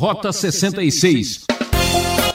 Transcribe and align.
Rota 0.00 0.32
66. 0.32 1.42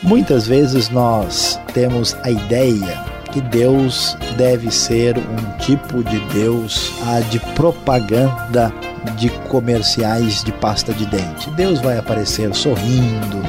Muitas 0.04 0.46
vezes 0.46 0.88
nós 0.90 1.60
temos 1.74 2.16
a 2.22 2.30
ideia 2.30 3.04
que 3.34 3.42
Deus 3.42 4.16
deve 4.38 4.70
ser 4.70 5.18
um 5.18 5.58
tipo 5.58 6.04
de 6.04 6.20
Deus 6.32 6.92
a 7.08 7.22
de 7.22 7.40
propaganda 7.56 8.72
de 9.18 9.32
comerciais 9.50 10.44
de 10.44 10.52
pasta 10.52 10.94
de 10.94 11.08
dente. 11.08 11.50
Deus 11.56 11.82
vai 11.82 11.98
aparecer 11.98 12.54
sorrindo, 12.54 13.42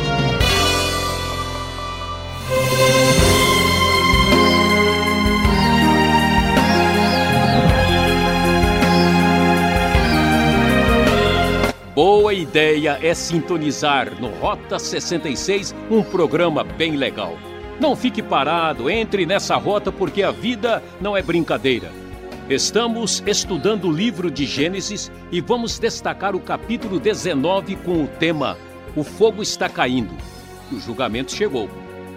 ideia 12.47 12.97
é 13.03 13.13
sintonizar 13.13 14.21
no 14.21 14.29
Rota 14.29 14.79
66 14.79 15.75
um 15.91 16.01
programa 16.01 16.63
bem 16.63 16.93
legal. 16.97 17.37
Não 17.81 17.97
fique 17.97 18.23
parado, 18.23 18.89
entre 18.89 19.27
nessa 19.27 19.57
rota 19.57 19.91
porque 19.91 20.23
a 20.23 20.31
vida 20.31 20.81
não 21.01 21.17
é 21.17 21.23
brincadeira. 21.23 21.91
Estamos 22.49 23.21
estudando 23.27 23.89
o 23.89 23.93
livro 23.93 24.31
de 24.31 24.47
Gênesis 24.47 25.11
e 25.33 25.41
vamos 25.41 25.77
destacar 25.81 26.37
o 26.37 26.41
capítulo 26.41 27.01
19 27.01 27.75
com 27.77 28.05
o 28.05 28.07
tema 28.07 28.57
O 28.95 29.03
fogo 29.03 29.43
está 29.43 29.69
caindo 29.69 30.15
e 30.71 30.77
o 30.77 30.81
julgamento 30.81 31.35
chegou. 31.35 31.69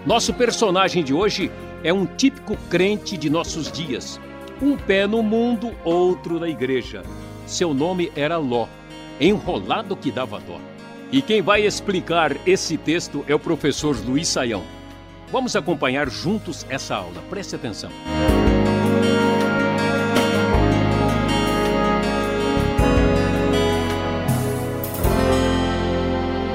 Nosso 0.06 0.32
personagem 0.32 1.02
de 1.02 1.12
hoje 1.12 1.50
é 1.82 1.92
um 1.92 2.06
típico 2.06 2.56
crente 2.70 3.16
de 3.16 3.28
nossos 3.28 3.70
dias. 3.70 4.20
Um 4.62 4.76
pé 4.76 5.08
no 5.08 5.24
mundo, 5.24 5.72
outro 5.84 6.38
na 6.38 6.48
igreja. 6.48 7.02
Seu 7.46 7.74
nome 7.74 8.12
era 8.14 8.36
Ló 8.36 8.68
enrolado 9.20 9.94
que 9.94 10.10
dava 10.10 10.40
dó. 10.40 10.58
E 11.12 11.20
quem 11.20 11.42
vai 11.42 11.66
explicar 11.66 12.36
esse 12.46 12.78
texto 12.78 13.24
é 13.28 13.34
o 13.34 13.38
professor 13.38 13.96
Luiz 14.06 14.28
Saião. 14.28 14.62
Vamos 15.30 15.54
acompanhar 15.54 16.08
juntos 16.08 16.64
essa 16.68 16.96
aula. 16.96 17.20
Preste 17.28 17.54
atenção. 17.54 17.90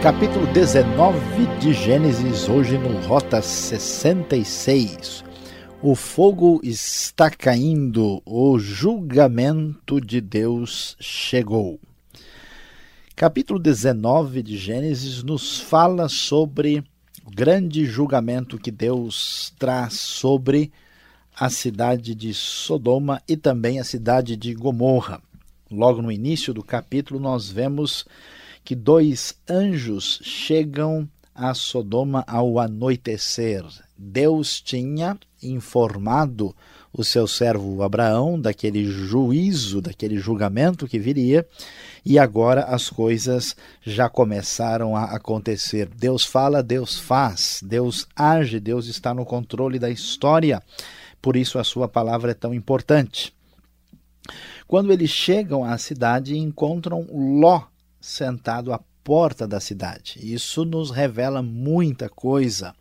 Capítulo 0.02 0.46
19 0.48 1.48
de 1.60 1.74
Gênesis, 1.74 2.48
hoje 2.48 2.78
no 2.78 3.00
Rota 3.08 3.42
66. 3.42 5.24
O 5.82 5.96
fogo 5.96 6.62
está 6.64 7.30
caindo, 7.30 8.22
o 8.26 8.60
julgamento 8.60 10.00
de 10.00 10.22
Deus 10.22 10.96
chegou. 11.00 11.80
Capítulo 13.16 13.58
19 13.58 14.44
de 14.44 14.58
Gênesis 14.58 15.24
nos 15.24 15.58
fala 15.58 16.10
sobre 16.10 16.84
o 17.26 17.32
grande 17.32 17.86
julgamento 17.86 18.58
que 18.60 18.70
Deus 18.70 19.54
traz 19.58 19.94
sobre 19.94 20.70
a 21.34 21.50
cidade 21.50 22.14
de 22.14 22.34
Sodoma 22.34 23.22
e 23.26 23.38
também 23.38 23.80
a 23.80 23.86
cidade 23.86 24.36
de 24.36 24.54
Gomorra. 24.54 25.22
Logo 25.72 26.02
no 26.02 26.12
início 26.12 26.54
do 26.54 26.62
capítulo, 26.62 27.18
nós 27.18 27.50
vemos 27.50 28.06
que 28.66 28.76
dois 28.76 29.34
anjos 29.50 30.20
chegam 30.22 31.08
a 31.34 31.54
Sodoma 31.54 32.22
ao 32.28 32.60
anoitecer. 32.60 33.64
Deus 33.98 34.60
tinha 34.60 35.18
informado 35.42 36.54
o 36.98 37.04
seu 37.04 37.28
servo 37.28 37.84
Abraão 37.84 38.40
daquele 38.40 38.86
juízo, 38.86 39.82
daquele 39.82 40.18
julgamento 40.18 40.88
que 40.88 40.98
viria, 40.98 41.46
e 42.06 42.18
agora 42.18 42.64
as 42.64 42.90
coisas 42.90 43.56
já 43.82 44.10
começaram 44.10 44.96
a 44.96 45.06
acontecer. 45.06 45.90
Deus 45.96 46.24
fala, 46.24 46.64
Deus 46.64 46.98
faz, 46.98 47.60
Deus 47.64 48.08
age, 48.16 48.60
Deus 48.60 48.88
está 48.88 49.14
no 49.14 49.26
controle 49.26 49.78
da 49.78 49.90
história. 49.90 50.62
Por 51.22 51.36
isso 51.36 51.60
a 51.60 51.64
sua 51.64 51.88
palavra 51.88 52.32
é 52.32 52.36
tão 52.36 52.54
importante. 52.54 53.34
Quando 54.68 54.92
eles 54.92 55.10
chegam 55.10 55.64
à 55.64 55.78
cidade, 55.78 56.38
encontram 56.38 57.08
Ló 57.12 57.64
sentado 58.00 58.72
à 58.72 58.80
porta 59.04 59.48
da 59.48 59.60
cidade. 59.60 60.20
Isso 60.22 60.66
nos 60.66 60.90
revela 60.92 61.42
muita 61.42 62.10
coisa. 62.10 62.74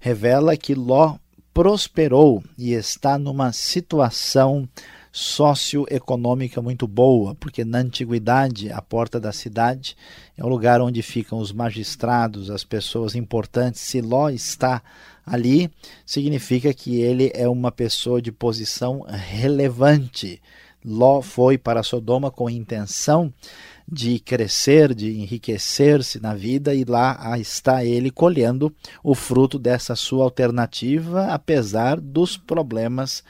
Revela 0.00 0.56
que 0.56 0.74
Ló 0.74 1.16
prosperou 1.52 2.42
e 2.56 2.72
está 2.72 3.18
numa 3.18 3.52
situação 3.52 4.68
socioeconômica 5.12 6.62
muito 6.62 6.88
boa, 6.88 7.34
porque 7.34 7.64
na 7.64 7.78
antiguidade 7.78 8.72
a 8.72 8.80
porta 8.80 9.20
da 9.20 9.30
cidade 9.30 9.94
é 10.36 10.42
o 10.42 10.48
lugar 10.48 10.80
onde 10.80 11.02
ficam 11.02 11.38
os 11.38 11.52
magistrados, 11.52 12.50
as 12.50 12.64
pessoas 12.64 13.14
importantes. 13.14 13.82
Se 13.82 14.00
Ló 14.00 14.30
está 14.30 14.82
ali, 15.26 15.70
significa 16.06 16.72
que 16.72 17.00
ele 17.00 17.30
é 17.34 17.46
uma 17.46 17.70
pessoa 17.70 18.22
de 18.22 18.32
posição 18.32 19.04
relevante. 19.06 20.40
Ló 20.82 21.20
foi 21.20 21.58
para 21.58 21.82
Sodoma 21.82 22.30
com 22.30 22.48
intenção 22.48 23.32
de 23.92 24.18
crescer, 24.18 24.94
de 24.94 25.20
enriquecer-se 25.20 26.18
na 26.18 26.34
vida, 26.34 26.74
e 26.74 26.82
lá 26.82 27.38
está 27.38 27.84
ele 27.84 28.10
colhendo 28.10 28.74
o 29.04 29.14
fruto 29.14 29.58
dessa 29.58 29.94
sua 29.94 30.24
alternativa, 30.24 31.26
apesar 31.26 32.00
dos 32.00 32.38
problemas 32.38 33.22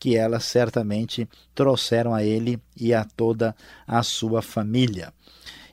que 0.00 0.16
elas 0.16 0.44
certamente 0.44 1.28
trouxeram 1.54 2.12
a 2.12 2.24
ele 2.24 2.60
e 2.76 2.92
a 2.92 3.04
toda 3.04 3.54
a 3.86 4.02
sua 4.02 4.42
família. 4.42 5.12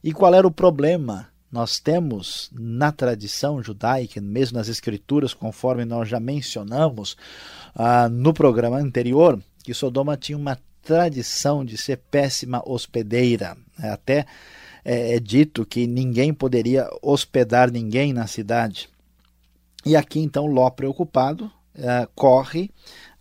E 0.03 0.13
qual 0.13 0.35
era 0.35 0.45
o 0.45 0.51
problema? 0.51 1.28
Nós 1.51 1.79
temos 1.79 2.51
na 2.53 2.91
tradição 2.91 3.63
judaica, 3.63 4.22
mesmo 4.22 4.59
nas 4.59 4.67
escrituras, 4.67 5.34
conforme 5.34 5.85
nós 5.85 6.07
já 6.07 6.19
mencionamos 6.19 7.17
ah, 7.73 8.07
no 8.09 8.31
programa 8.31 8.78
anterior, 8.78 9.41
que 9.63 9.73
Sodoma 9.73 10.16
tinha 10.16 10.38
uma 10.38 10.59
tradição 10.84 11.66
de 11.66 11.78
ser 11.78 11.97
péssima 12.11 12.61
hospedeira. 12.63 13.57
Até 13.78 14.25
é, 14.84 15.16
é 15.16 15.19
dito 15.19 15.66
que 15.66 15.88
ninguém 15.88 16.34
poderia 16.34 16.90
hospedar 17.02 17.72
ninguém 17.72 18.13
na 18.13 18.28
cidade. 18.28 18.90
E 19.86 19.96
aqui 19.96 20.19
então 20.19 20.46
Ló, 20.46 20.69
preocupado, 20.69 21.46
uh, 21.75 22.09
corre 22.16 22.72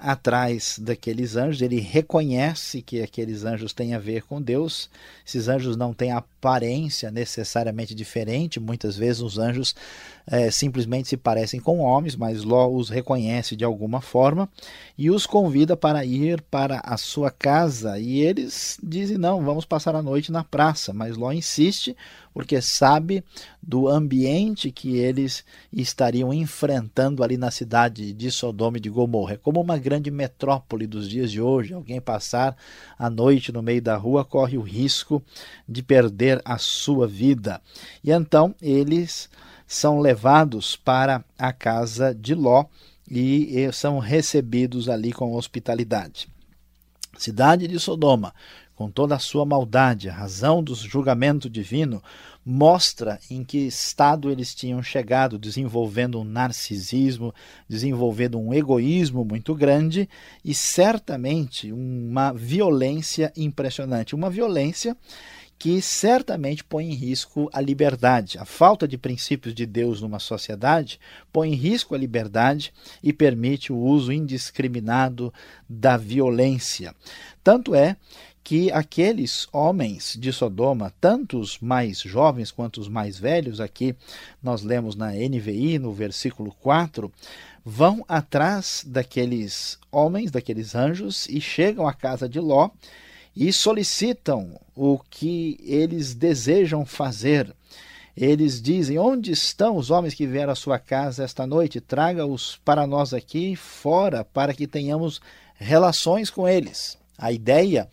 atrás 0.05 0.79
daqueles 0.79 1.35
anjos, 1.35 1.63
ele 1.63 1.81
reconhece 1.81 2.83
que 2.83 3.03
aqueles 3.03 3.45
anjos 3.45 3.73
têm 3.73 3.95
a 3.95 3.99
ver 3.99 4.23
com 4.23 4.41
Deus. 4.41 4.91
Esses 5.27 5.49
anjos 5.49 5.77
não 5.77 5.95
têm 5.95 6.13
aparência 6.13 7.11
necessariamente 7.11 7.95
diferente, 7.95 8.61
muitas 8.61 8.97
vezes 8.97 9.23
os 9.23 9.39
anjos 9.39 9.75
é, 10.27 10.51
simplesmente 10.51 11.09
se 11.09 11.17
parecem 11.17 11.61
com 11.61 11.81
homens, 11.81 12.17
mas 12.17 12.45
Ló 12.45 12.69
os 12.69 12.89
reconhece 12.89 13.57
de 13.57 13.65
alguma 13.65 14.01
forma 14.01 14.49
e 14.97 15.11
os 15.11 15.27
convida 15.27 15.77
para 15.77 16.05
ir 16.05 16.41
para 16.43 16.81
a 16.85 16.97
sua 16.97 17.31
casa. 17.31 17.99
E 17.99 18.21
eles 18.21 18.79
dizem: 18.83 19.19
Não, 19.19 19.43
vamos 19.43 19.65
passar 19.65 19.95
a 19.95 20.03
noite 20.03 20.31
na 20.31 20.45
praça. 20.45 20.93
Mas 20.93 21.17
Ló 21.17 21.33
insiste 21.33 21.97
porque 22.35 22.61
sabe 22.61 23.23
do 23.63 23.89
ambiente 23.89 24.73
que 24.73 24.97
eles 24.97 25.45
estariam 25.73 26.35
enfrentando 26.35 27.23
ali 27.23 27.37
na 27.37 27.51
cidade 27.51 28.13
de 28.13 28.31
Sodoma 28.31 28.79
e 28.79 28.81
de 28.81 28.91
Gomorra. 28.91 29.35
É 29.35 29.37
como 29.37 29.61
uma 29.61 29.79
grande 29.79 29.94
metrópole 30.11 30.87
dos 30.87 31.09
dias 31.09 31.31
de 31.31 31.41
hoje. 31.41 31.75
Alguém 31.75 32.01
passar 32.01 32.57
a 32.99 33.11
noite 33.11 33.53
no 33.53 33.63
meio 33.63 33.83
da 33.83 33.97
rua 33.97 34.25
corre 34.25 34.57
o 34.57 34.63
risco 34.63 35.23
de 35.69 35.83
perder 35.83 36.41
a 36.45 36.59
sua 36.59 37.07
vida. 37.07 37.61
E 38.03 38.11
então 38.11 38.55
eles 38.61 39.29
são 39.67 40.01
levados 40.01 40.77
para 40.77 41.25
a 41.39 41.53
casa 41.53 42.15
de 42.15 42.35
Ló 42.35 42.65
e 43.11 43.69
são 43.73 43.99
recebidos 43.99 44.89
ali 44.89 45.13
com 45.13 45.35
hospitalidade. 45.35 46.29
Cidade 47.17 47.69
de 47.69 47.79
Sodoma, 47.79 48.35
com 48.75 48.91
toda 48.91 49.15
a 49.15 49.21
sua 49.21 49.45
maldade, 49.45 50.09
a 50.09 50.13
razão 50.13 50.63
do 50.63 50.75
julgamento 50.75 51.49
divino, 51.49 52.03
mostra 52.45 53.19
em 53.31 53.43
que 53.43 53.59
estado 53.59 54.31
eles 54.31 54.55
tinham 54.55 54.83
chegado, 54.83 55.39
desenvolvendo 55.39 56.21
um 56.21 56.25
narcisismo, 56.25 57.35
desenvolvendo 57.69 58.39
um 58.39 58.53
egoísmo 58.53 59.25
muito 59.25 59.55
grande 59.55 60.09
e 60.45 60.55
certamente 60.55 61.73
uma 61.73 62.33
violência 62.33 63.33
impressionante. 63.37 64.15
Uma 64.15 64.29
violência 64.29 64.97
que 65.59 65.81
certamente 65.81 66.63
põe 66.63 66.91
em 66.91 66.95
risco 66.95 67.49
a 67.53 67.61
liberdade. 67.61 68.39
A 68.39 68.45
falta 68.45 68.87
de 68.87 68.99
princípios 68.99 69.55
de 69.55 69.65
Deus 69.65 70.03
numa 70.03 70.19
sociedade 70.19 71.01
põe 71.33 71.53
em 71.53 71.57
risco 71.57 71.95
a 71.95 71.99
liberdade 71.99 72.73
e 73.03 73.13
permite 73.13 73.73
o 73.73 73.79
uso 73.79 74.13
indiscriminado 74.13 75.33
da 75.69 75.97
violência. 75.97 76.95
Tanto 77.43 77.75
é 77.75 77.97
que 78.45 78.71
aqueles 78.71 79.49
homens 79.51 80.19
de 80.21 80.31
Sodoma, 80.31 80.93
tanto 81.01 81.41
os 81.41 81.59
mais 81.59 82.01
jovens 82.01 82.51
quanto 82.51 82.79
os 82.79 82.89
mais 82.89 83.19
velhos, 83.19 83.59
aqui 83.59 83.97
nós 84.43 84.63
lemos 84.63 84.95
na 84.95 85.13
NVI, 85.13 85.79
no 85.79 85.95
versículo 85.95 86.55
4, 86.61 87.11
vão 87.65 88.05
atrás 88.07 88.85
daqueles 88.87 89.79
homens, 89.91 90.31
daqueles 90.31 90.75
anjos, 90.75 91.27
e 91.27 91.41
chegam 91.41 91.89
à 91.89 91.95
casa 91.95 92.29
de 92.29 92.39
Ló 92.39 92.69
e 93.35 93.51
solicitam 93.51 94.61
o 94.77 94.99
que 94.99 95.59
eles 95.63 96.13
desejam 96.15 96.85
fazer. 96.85 97.51
eles 98.15 98.61
dizem: 98.61 98.99
Onde 98.99 99.33
estão 99.33 99.77
os 99.77 99.91
homens 99.91 100.13
que 100.13 100.27
vieram 100.27 100.53
à 100.53 100.55
sua 100.55 100.79
casa 100.79 101.25
esta 101.25 101.47
noite? 101.47 101.81
Traga-os 101.81 102.61
para 102.63 102.87
nós 102.87 103.15
aqui 103.15 103.57
fora, 103.57 104.23
para 104.23 104.53
que 104.53 104.67
tenhamos 104.67 105.21
relações 105.57 106.29
com 106.29 106.47
eles. 106.47 107.03
A 107.17 107.33
ideia 107.33 107.89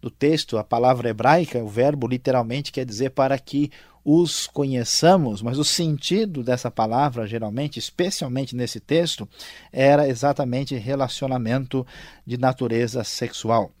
do 0.00 0.10
texto, 0.10 0.58
a 0.58 0.64
palavra 0.64 1.08
hebraica, 1.08 1.62
o 1.62 1.68
verbo 1.68 2.06
literalmente 2.06 2.70
quer 2.70 2.84
dizer 2.84 3.10
para 3.10 3.38
que 3.38 3.70
os 4.04 4.46
conheçamos, 4.46 5.42
mas 5.42 5.58
o 5.58 5.64
sentido 5.64 6.44
dessa 6.44 6.70
palavra, 6.70 7.26
geralmente, 7.26 7.78
especialmente 7.78 8.54
nesse 8.54 8.78
texto, 8.78 9.28
era 9.72 10.08
exatamente 10.08 10.76
relacionamento 10.76 11.84
de 12.24 12.36
natureza 12.36 13.02
sexual. 13.02 13.72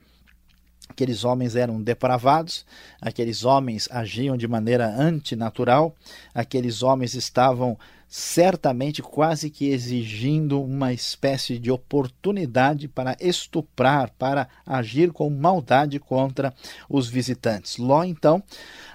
Aqueles 0.88 1.24
homens 1.24 1.54
eram 1.54 1.80
depravados, 1.80 2.64
aqueles 3.00 3.44
homens 3.44 3.88
agiam 3.90 4.36
de 4.36 4.48
maneira 4.48 4.88
antinatural, 4.88 5.94
aqueles 6.34 6.82
homens 6.82 7.14
estavam 7.14 7.78
certamente 8.08 9.02
quase 9.02 9.50
que 9.50 9.68
exigindo 9.68 10.62
uma 10.62 10.92
espécie 10.92 11.58
de 11.58 11.70
oportunidade 11.70 12.88
para 12.88 13.16
estuprar, 13.20 14.10
para 14.18 14.48
agir 14.64 15.12
com 15.12 15.28
maldade 15.28 15.98
contra 15.98 16.54
os 16.88 17.08
visitantes. 17.08 17.76
Ló, 17.78 18.04
então, 18.04 18.42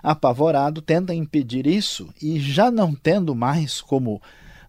apavorado, 0.01 0.81
tenta 0.81 1.13
impedir 1.13 1.67
isso 1.67 2.09
e, 2.21 2.39
já 2.39 2.71
não 2.71 2.95
tendo 2.95 3.35
mais 3.35 3.81
como 3.81 4.21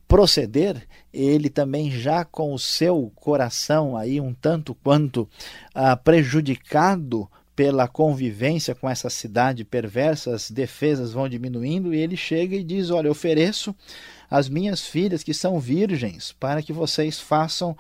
proceder, 0.09 0.87
ele 1.13 1.49
também 1.49 1.91
já 1.91 2.25
com 2.25 2.53
o 2.53 2.59
seu 2.59 3.11
coração 3.15 3.97
aí 3.97 4.21
um 4.21 4.35
tanto 4.35 4.75
quanto 4.75 5.27
ah, 5.75 5.97
prejudicado 5.97 7.29
pela 7.55 7.87
convivência 7.87 8.75
com 8.75 8.89
essa 8.89 9.11
cidade 9.11 9.65
perversa, 9.65 10.35
as 10.35 10.51
defesas 10.51 11.13
vão 11.13 11.29
diminuindo 11.29 11.95
e 11.95 11.99
ele 11.99 12.17
chega 12.17 12.57
e 12.57 12.65
diz: 12.65 12.91
Olha, 12.91 13.09
eu 13.09 13.13
ofereço 13.13 13.75
as 14.33 14.49
minhas 14.49 14.81
filhas 14.81 15.23
que 15.23 15.35
são 15.35 15.61
virgens 15.61 16.35
para 16.41 16.63
que 16.63 16.73
vocês 16.73 17.21
façam 17.21 17.77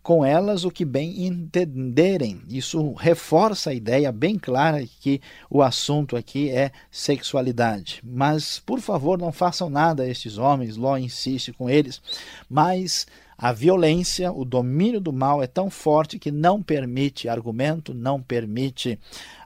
com 0.00 0.24
elas 0.24 0.64
o 0.64 0.70
que 0.70 0.84
bem 0.84 1.26
entenderem. 1.26 2.40
Isso 2.48 2.92
reforça 2.92 3.70
a 3.70 3.74
ideia 3.74 4.12
bem 4.12 4.38
clara 4.38 4.86
que 5.00 5.20
o 5.50 5.60
assunto 5.60 6.16
aqui 6.16 6.48
é 6.48 6.70
sexualidade. 6.92 8.00
Mas, 8.04 8.60
por 8.60 8.78
favor, 8.80 9.18
não 9.18 9.32
façam 9.32 9.68
nada 9.68 10.04
a 10.04 10.08
estes 10.08 10.38
homens, 10.38 10.76
Ló 10.76 10.96
insiste 10.96 11.52
com 11.52 11.68
eles, 11.68 12.00
mas 12.48 13.04
a 13.38 13.52
violência, 13.52 14.32
o 14.32 14.44
domínio 14.44 15.00
do 15.00 15.12
mal 15.12 15.42
é 15.42 15.46
tão 15.46 15.68
forte 15.68 16.18
que 16.18 16.30
não 16.30 16.62
permite 16.62 17.28
argumento, 17.28 17.92
não 17.92 18.20
permite 18.20 18.98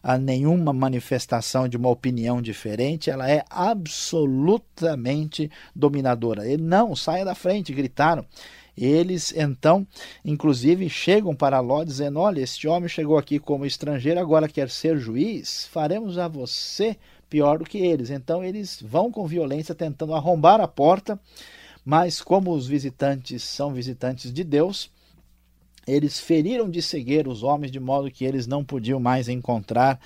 a 0.03 0.17
nenhuma 0.17 0.73
manifestação 0.73 1.69
de 1.69 1.77
uma 1.77 1.89
opinião 1.89 2.41
diferente, 2.41 3.11
ela 3.11 3.29
é 3.29 3.45
absolutamente 3.51 5.51
dominadora. 5.75 6.49
E 6.49 6.57
não, 6.57 6.95
saia 6.95 7.25
da 7.25 7.35
frente, 7.35 7.73
gritaram. 7.73 8.25
Eles 8.77 9.35
então, 9.37 9.87
inclusive, 10.25 10.89
chegam 10.89 11.35
para 11.35 11.61
Ló 11.61 11.85
dizendo: 11.85 12.21
Olha, 12.21 12.41
este 12.41 12.69
homem 12.69 12.89
chegou 12.89 13.19
aqui 13.19 13.39
como 13.39 13.67
estrangeiro, 13.67 14.21
agora 14.21 14.49
quer 14.49 14.71
ser 14.71 14.99
juiz, 14.99 15.69
faremos 15.71 16.17
a 16.17 16.29
você 16.29 16.97
pior 17.29 17.59
do 17.59 17.65
que 17.65 17.79
eles. 17.79 18.09
Então, 18.09 18.43
eles 18.43 18.83
vão 18.83 19.11
com 19.11 19.27
violência 19.27 19.75
tentando 19.75 20.15
arrombar 20.15 20.61
a 20.61 20.69
porta, 20.69 21.21
mas 21.85 22.21
como 22.21 22.53
os 22.53 22.67
visitantes 22.67 23.43
são 23.43 23.73
visitantes 23.73 24.33
de 24.33 24.45
Deus, 24.45 24.91
eles 25.87 26.19
feriram 26.21 26.71
de 26.71 26.83
cegueira 26.83 27.29
os 27.29 27.43
homens 27.43 27.73
de 27.73 27.81
modo 27.81 28.11
que 28.11 28.25
eles 28.25 28.47
não 28.47 28.65
podiam 28.65 29.01
mais 29.01 29.29
encontrar 29.29 29.99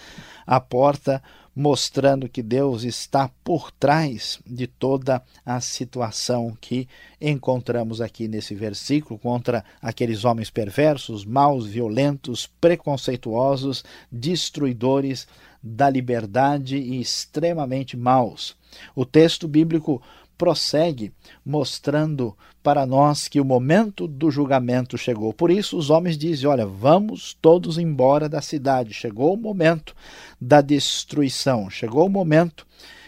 a 0.47 0.61
porta 0.61 1.23
mostrando 1.55 2.29
que 2.29 2.43
Deus 2.43 2.83
está 2.83 3.31
por 3.45 3.71
trás 3.71 4.41
de 4.45 4.67
toda 4.67 5.23
a 5.47 5.61
situação 5.61 6.57
que 6.61 6.89
encontramos 7.21 8.01
aqui 8.01 8.27
nesse 8.27 8.55
versículo 8.55 9.19
contra 9.19 9.65
aqueles 9.81 10.25
homens 10.25 10.51
perversos, 10.51 11.25
maus, 11.25 11.67
violentos, 11.67 12.51
preconceituosos, 12.61 13.85
destruidores 14.11 15.29
da 15.63 15.89
liberdade 15.89 16.77
e 16.77 17.01
extremamente 17.01 17.97
maus. 17.97 18.57
O 18.95 19.07
texto 19.07 19.47
bíblico 19.47 20.03
prossegue 20.45 21.11
mostrando 21.43 22.37
para 22.63 22.85
nós 22.85 23.29
que 23.29 23.41
o 23.41 23.45
momento 23.47 24.07
do 24.07 24.31
julgamento 24.31 24.99
chegou. 24.99 25.33
Por 25.33 25.51
isso, 25.51 25.79
os 25.79 25.89
homens 25.89 26.19
dizem: 26.19 26.47
Olha, 26.47 26.67
vamos 26.67 27.35
todos 27.41 27.79
embora 27.79 28.29
da 28.29 28.43
cidade. 28.43 28.93
Chegou 28.93 29.33
o 29.33 29.39
momento 29.39 29.97
da 30.39 30.61
destruição, 30.61 31.71
chegou 31.71 32.05
o 32.05 32.11
momento 32.11 32.67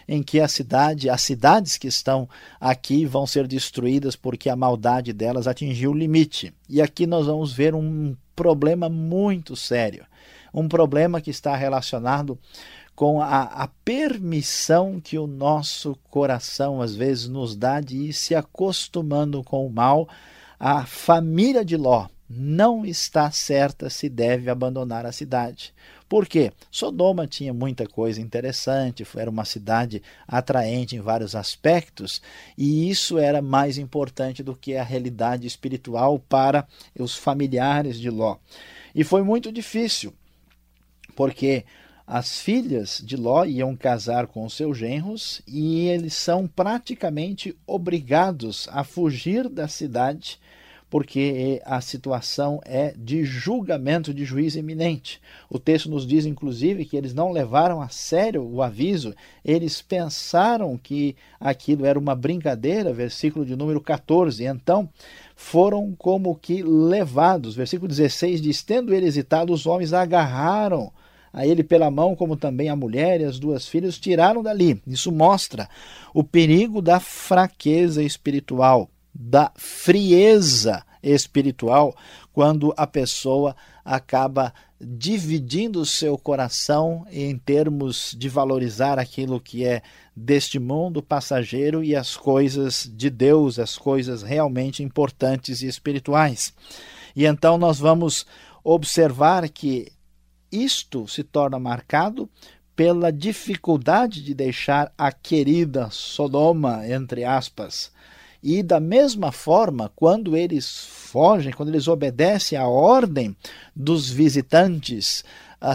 em 0.08 0.22
que 0.22 0.40
a 0.40 0.48
cidade, 0.48 1.10
as 1.10 1.20
cidades 1.20 1.76
que 1.76 1.88
estão 1.88 2.26
aqui 2.58 3.04
vão 3.04 3.26
ser 3.26 3.46
destruídas 3.46 4.16
porque 4.16 4.48
a 4.48 4.56
maldade 4.56 5.12
delas 5.12 5.46
atingiu 5.46 5.90
o 5.90 5.98
limite. 5.98 6.54
E 6.70 6.80
aqui 6.80 7.06
nós 7.06 7.26
vamos 7.26 7.52
ver 7.52 7.74
um 7.74 8.16
problema 8.34 8.88
muito 8.88 9.54
sério, 9.54 10.06
um 10.54 10.68
problema 10.68 11.20
que 11.20 11.30
está 11.30 11.54
relacionado 11.54 12.38
com 12.96 13.20
a, 13.20 13.42
a, 13.42 13.68
permissão 13.68 14.98
que 14.98 15.18
o 15.18 15.26
nosso 15.26 15.94
coração 16.10 16.80
às 16.80 16.96
vezes 16.96 17.28
nos 17.28 17.54
dá 17.54 17.78
de 17.78 17.96
ir 18.08 18.12
se 18.14 18.34
acostumando 18.34 19.44
com 19.44 19.66
o 19.66 19.70
mal, 19.70 20.08
a 20.58 20.86
família 20.86 21.62
de 21.62 21.76
Ló 21.76 22.08
não 22.28 22.84
está 22.86 23.30
certa 23.30 23.90
se 23.90 24.08
deve 24.08 24.50
abandonar 24.50 25.04
a 25.04 25.12
cidade. 25.12 25.74
Por 26.08 26.26
quê? 26.26 26.52
Sodoma 26.70 27.26
tinha 27.26 27.52
muita 27.52 27.86
coisa 27.86 28.20
interessante, 28.20 29.06
era 29.14 29.30
uma 29.30 29.44
cidade 29.44 30.02
atraente 30.26 30.96
em 30.96 31.00
vários 31.00 31.36
aspectos, 31.36 32.22
e 32.56 32.88
isso 32.88 33.18
era 33.18 33.42
mais 33.42 33.76
importante 33.76 34.42
do 34.42 34.56
que 34.56 34.74
a 34.74 34.82
realidade 34.82 35.46
espiritual 35.46 36.18
para 36.18 36.66
os 36.98 37.14
familiares 37.14 37.98
de 37.98 38.08
Ló. 38.08 38.38
E 38.94 39.04
foi 39.04 39.22
muito 39.22 39.52
difícil, 39.52 40.14
porque 41.14 41.64
as 42.06 42.38
filhas 42.38 43.02
de 43.04 43.16
Ló 43.16 43.44
iam 43.44 43.74
casar 43.74 44.26
com 44.26 44.48
seus 44.48 44.78
genros 44.78 45.42
e 45.46 45.88
eles 45.88 46.14
são 46.14 46.46
praticamente 46.46 47.56
obrigados 47.66 48.68
a 48.70 48.84
fugir 48.84 49.48
da 49.48 49.66
cidade 49.66 50.38
porque 50.88 51.60
a 51.64 51.80
situação 51.80 52.60
é 52.64 52.94
de 52.96 53.24
julgamento 53.24 54.14
de 54.14 54.24
juiz 54.24 54.54
iminente. 54.54 55.20
O 55.50 55.58
texto 55.58 55.90
nos 55.90 56.06
diz, 56.06 56.24
inclusive, 56.26 56.84
que 56.84 56.96
eles 56.96 57.12
não 57.12 57.32
levaram 57.32 57.82
a 57.82 57.88
sério 57.88 58.42
o 58.44 58.62
aviso, 58.62 59.14
eles 59.44 59.82
pensaram 59.82 60.78
que 60.78 61.16
aquilo 61.40 61.84
era 61.84 61.98
uma 61.98 62.14
brincadeira, 62.14 62.92
versículo 62.92 63.44
de 63.44 63.56
número 63.56 63.80
14. 63.80 64.44
Então 64.44 64.88
foram 65.34 65.92
como 65.98 66.36
que 66.36 66.62
levados. 66.62 67.56
Versículo 67.56 67.88
16 67.88 68.40
diz: 68.40 68.62
Tendo 68.62 68.94
ele 68.94 69.06
hesitado, 69.06 69.52
os 69.52 69.66
homens 69.66 69.92
agarraram 69.92 70.92
a 71.36 71.46
ele 71.46 71.62
pela 71.62 71.90
mão, 71.90 72.16
como 72.16 72.34
também 72.34 72.70
a 72.70 72.74
mulher 72.74 73.20
e 73.20 73.24
as 73.24 73.38
duas 73.38 73.68
filhas, 73.68 73.98
tiraram 73.98 74.42
dali. 74.42 74.80
Isso 74.86 75.12
mostra 75.12 75.68
o 76.14 76.24
perigo 76.24 76.80
da 76.80 76.98
fraqueza 76.98 78.02
espiritual, 78.02 78.88
da 79.14 79.52
frieza 79.54 80.82
espiritual, 81.02 81.94
quando 82.32 82.72
a 82.74 82.86
pessoa 82.86 83.54
acaba 83.84 84.52
dividindo 84.80 85.78
o 85.80 85.86
seu 85.86 86.16
coração 86.16 87.06
em 87.10 87.36
termos 87.36 88.16
de 88.18 88.30
valorizar 88.30 88.98
aquilo 88.98 89.38
que 89.38 89.62
é 89.62 89.82
deste 90.16 90.58
mundo 90.58 91.02
passageiro 91.02 91.84
e 91.84 91.94
as 91.94 92.16
coisas 92.16 92.90
de 92.94 93.10
Deus, 93.10 93.58
as 93.58 93.76
coisas 93.76 94.22
realmente 94.22 94.82
importantes 94.82 95.60
e 95.60 95.66
espirituais. 95.66 96.54
E 97.14 97.26
então 97.26 97.58
nós 97.58 97.78
vamos 97.78 98.26
observar 98.64 99.46
que 99.50 99.92
isto 100.50 101.06
se 101.08 101.22
torna 101.22 101.58
marcado 101.58 102.28
pela 102.74 103.10
dificuldade 103.10 104.22
de 104.22 104.34
deixar 104.34 104.92
a 104.96 105.10
querida 105.10 105.88
Sodoma, 105.90 106.86
entre 106.88 107.24
aspas. 107.24 107.90
E 108.42 108.62
da 108.62 108.78
mesma 108.78 109.32
forma, 109.32 109.90
quando 109.96 110.36
eles 110.36 110.86
fogem, 110.86 111.52
quando 111.52 111.70
eles 111.70 111.88
obedecem 111.88 112.58
à 112.58 112.68
ordem 112.68 113.34
dos 113.74 114.10
visitantes 114.10 115.24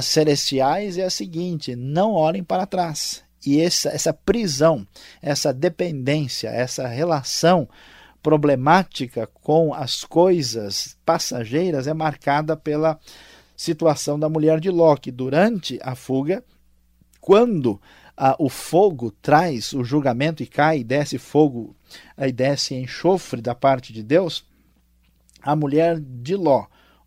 celestiais, 0.01 0.98
é 0.98 1.04
a 1.04 1.10
seguinte: 1.10 1.75
não 1.75 2.13
olhem 2.13 2.44
para 2.44 2.68
trás. 2.68 3.24
E 3.46 3.60
essa, 3.60 3.90
essa 3.90 4.13
prisão, 4.13 4.88
essa 5.22 5.51
dependência, 5.51 6.50
essa 6.50 6.88
relação 6.88 7.68
problemática 8.22 9.28
com 9.42 9.74
as 9.74 10.06
coisas 10.06 10.96
passageiras 11.04 11.88
é 11.88 11.94
marcada 11.94 12.56
pela 12.56 13.00
situação 13.62 14.18
da 14.18 14.27
mulher 14.27 14.60
de 14.60 14.72
Ló, 14.72 14.96
que 14.96 15.12
durante 15.12 15.80
a 15.84 15.94
fuga, 15.94 16.44
quando 17.20 17.80
ah, 18.18 18.36
o 18.39 18.50
fogo 18.50 19.12
traz 19.22 19.72
o 19.74 19.84
julgamento 19.84 20.41
e 20.41 20.48
cai 20.48 20.80
e 20.80 20.84
desce 20.84 21.20
fogo 21.20 21.75
e 22.18 22.32
desce 22.32 22.74
enxofre 22.74 23.39
da 23.39 23.53
parte 23.53 23.94
de 23.94 24.01
Deus, 24.01 24.44
a 25.44 25.56
mulher 25.56 26.00
de 26.00 26.36
Ló 26.36 26.65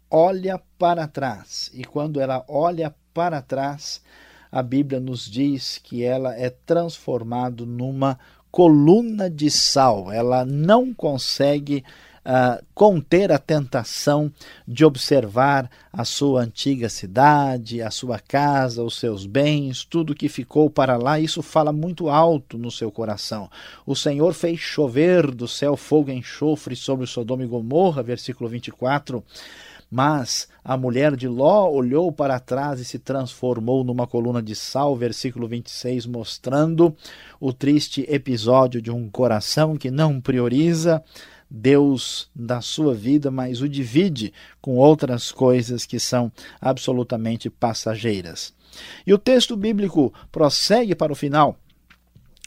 olha 0.08 0.60
para 0.78 1.08
trás. 1.08 1.72
E 1.74 1.84
quando 1.84 2.20
ela 2.20 2.44
olha 2.46 2.94
para 3.12 3.42
trás, 3.42 4.00
a 4.52 4.62
Bíblia 4.62 5.00
nos 5.00 5.28
diz 5.28 5.80
que 5.82 6.04
ela 6.04 6.36
é 6.36 6.50
transformada 6.50 7.66
numa 7.66 8.16
coluna 8.52 9.28
de 9.28 9.50
sal, 9.50 10.12
ela 10.12 10.44
não 10.44 10.94
consegue 10.94 11.82
uh, 12.24 12.64
conter 12.74 13.30
a 13.30 13.38
tentação 13.38 14.32
de 14.66 14.84
observar 14.84 15.70
a 15.92 16.04
sua 16.04 16.42
antiga 16.42 16.88
cidade, 16.88 17.82
a 17.82 17.90
sua 17.90 18.18
casa, 18.18 18.82
os 18.82 18.96
seus 18.96 19.26
bens, 19.26 19.84
tudo 19.84 20.14
que 20.14 20.28
ficou 20.28 20.70
para 20.70 20.96
lá. 20.96 21.20
Isso 21.20 21.42
fala 21.42 21.72
muito 21.72 22.08
alto 22.08 22.58
no 22.58 22.70
seu 22.70 22.90
coração. 22.90 23.50
O 23.86 23.94
Senhor 23.94 24.32
fez 24.32 24.58
chover 24.58 25.30
do 25.30 25.46
céu 25.46 25.76
fogo 25.76 26.10
e 26.10 26.14
enxofre 26.14 26.74
sobre 26.74 27.06
Sodoma 27.06 27.44
e 27.44 27.46
Gomorra, 27.46 28.02
versículo 28.02 28.48
24. 28.48 29.22
Mas 29.90 30.48
a 30.64 30.76
mulher 30.76 31.14
de 31.14 31.28
Ló 31.28 31.70
olhou 31.70 32.10
para 32.10 32.40
trás 32.40 32.80
e 32.80 32.84
se 32.84 32.98
transformou 32.98 33.84
numa 33.84 34.08
coluna 34.08 34.42
de 34.42 34.56
sal, 34.56 34.96
versículo 34.96 35.46
26, 35.46 36.06
mostrando 36.06 36.96
o 37.38 37.52
triste 37.52 38.04
episódio 38.08 38.82
de 38.82 38.90
um 38.90 39.08
coração 39.08 39.76
que 39.76 39.92
não 39.92 40.20
prioriza 40.20 41.00
Deus 41.50 42.28
da 42.34 42.60
sua 42.60 42.94
vida, 42.94 43.30
mas 43.30 43.60
o 43.60 43.68
divide 43.68 44.32
com 44.60 44.76
outras 44.76 45.30
coisas 45.30 45.86
que 45.86 45.98
são 45.98 46.30
absolutamente 46.60 47.48
passageiras. 47.48 48.52
E 49.06 49.14
o 49.14 49.18
texto 49.18 49.56
bíblico 49.56 50.12
prossegue 50.32 50.94
para 50.94 51.12
o 51.12 51.16
final, 51.16 51.56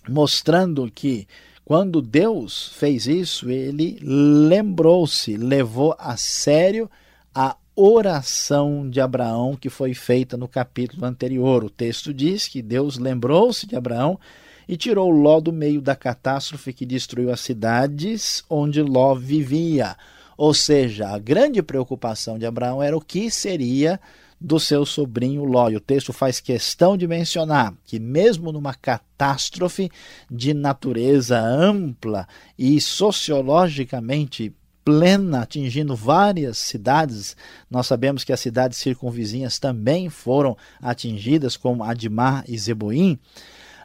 mostrando 0.08 0.90
que 0.94 1.28
quando 1.64 2.02
Deus 2.02 2.70
fez 2.76 3.08
isso, 3.08 3.50
ele 3.50 4.00
lembrou-se, 4.02 5.36
levou 5.36 5.96
a 6.00 6.16
sério 6.16 6.90
a 7.36 7.58
oração 7.76 8.90
de 8.90 9.00
Abraão 9.00 9.56
que 9.56 9.70
foi 9.70 9.94
feita 9.94 10.36
no 10.36 10.48
capítulo 10.48 11.06
anterior. 11.06 11.64
O 11.64 11.70
texto 11.70 12.14
diz 12.14 12.48
que 12.48 12.62
Deus 12.62 12.98
lembrou-se 12.98 13.68
de 13.68 13.76
Abraão 13.76 14.20
e 14.68 14.76
tirou 14.76 15.10
Ló 15.10 15.40
do 15.40 15.54
meio 15.54 15.82
da 15.82 15.96
catástrofe 15.96 16.74
que 16.74 16.86
destruiu 16.86 17.32
as 17.32 17.40
cidades 17.40 18.44
onde 18.50 18.82
Ló 18.82 19.16
vivia. 19.16 19.96
Ou 20.38 20.54
seja, 20.54 21.10
a 21.10 21.18
grande 21.18 21.64
preocupação 21.64 22.38
de 22.38 22.46
Abraão 22.46 22.84
era 22.84 22.96
o 22.96 23.02
que 23.02 23.32
seria 23.32 24.00
do 24.40 24.60
seu 24.60 24.86
sobrinho 24.86 25.44
Ló. 25.46 25.70
E 25.70 25.76
o 25.76 25.82
texto 25.82 26.14
faz 26.14 26.40
questão 26.40 26.96
de 26.96 27.08
mencionar 27.08 27.74
que, 27.86 28.00
mesmo 28.00 28.52
numa 28.52 28.74
catástrofe 28.74 29.90
de 30.30 30.54
natureza 30.54 31.40
ampla 31.40 32.28
e 32.58 32.80
sociologicamente 32.80 34.54
plena, 34.86 35.42
atingindo 35.42 35.96
várias 35.96 36.58
cidades, 36.58 37.36
nós 37.70 37.88
sabemos 37.88 38.24
que 38.24 38.32
as 38.32 38.40
cidades 38.40 38.78
circunvizinhas 38.78 39.60
também 39.60 40.10
foram 40.10 40.56
atingidas, 40.82 41.58
como 41.58 41.84
Admar 41.84 42.46
e 42.48 42.58
Zeboim. 42.58 43.20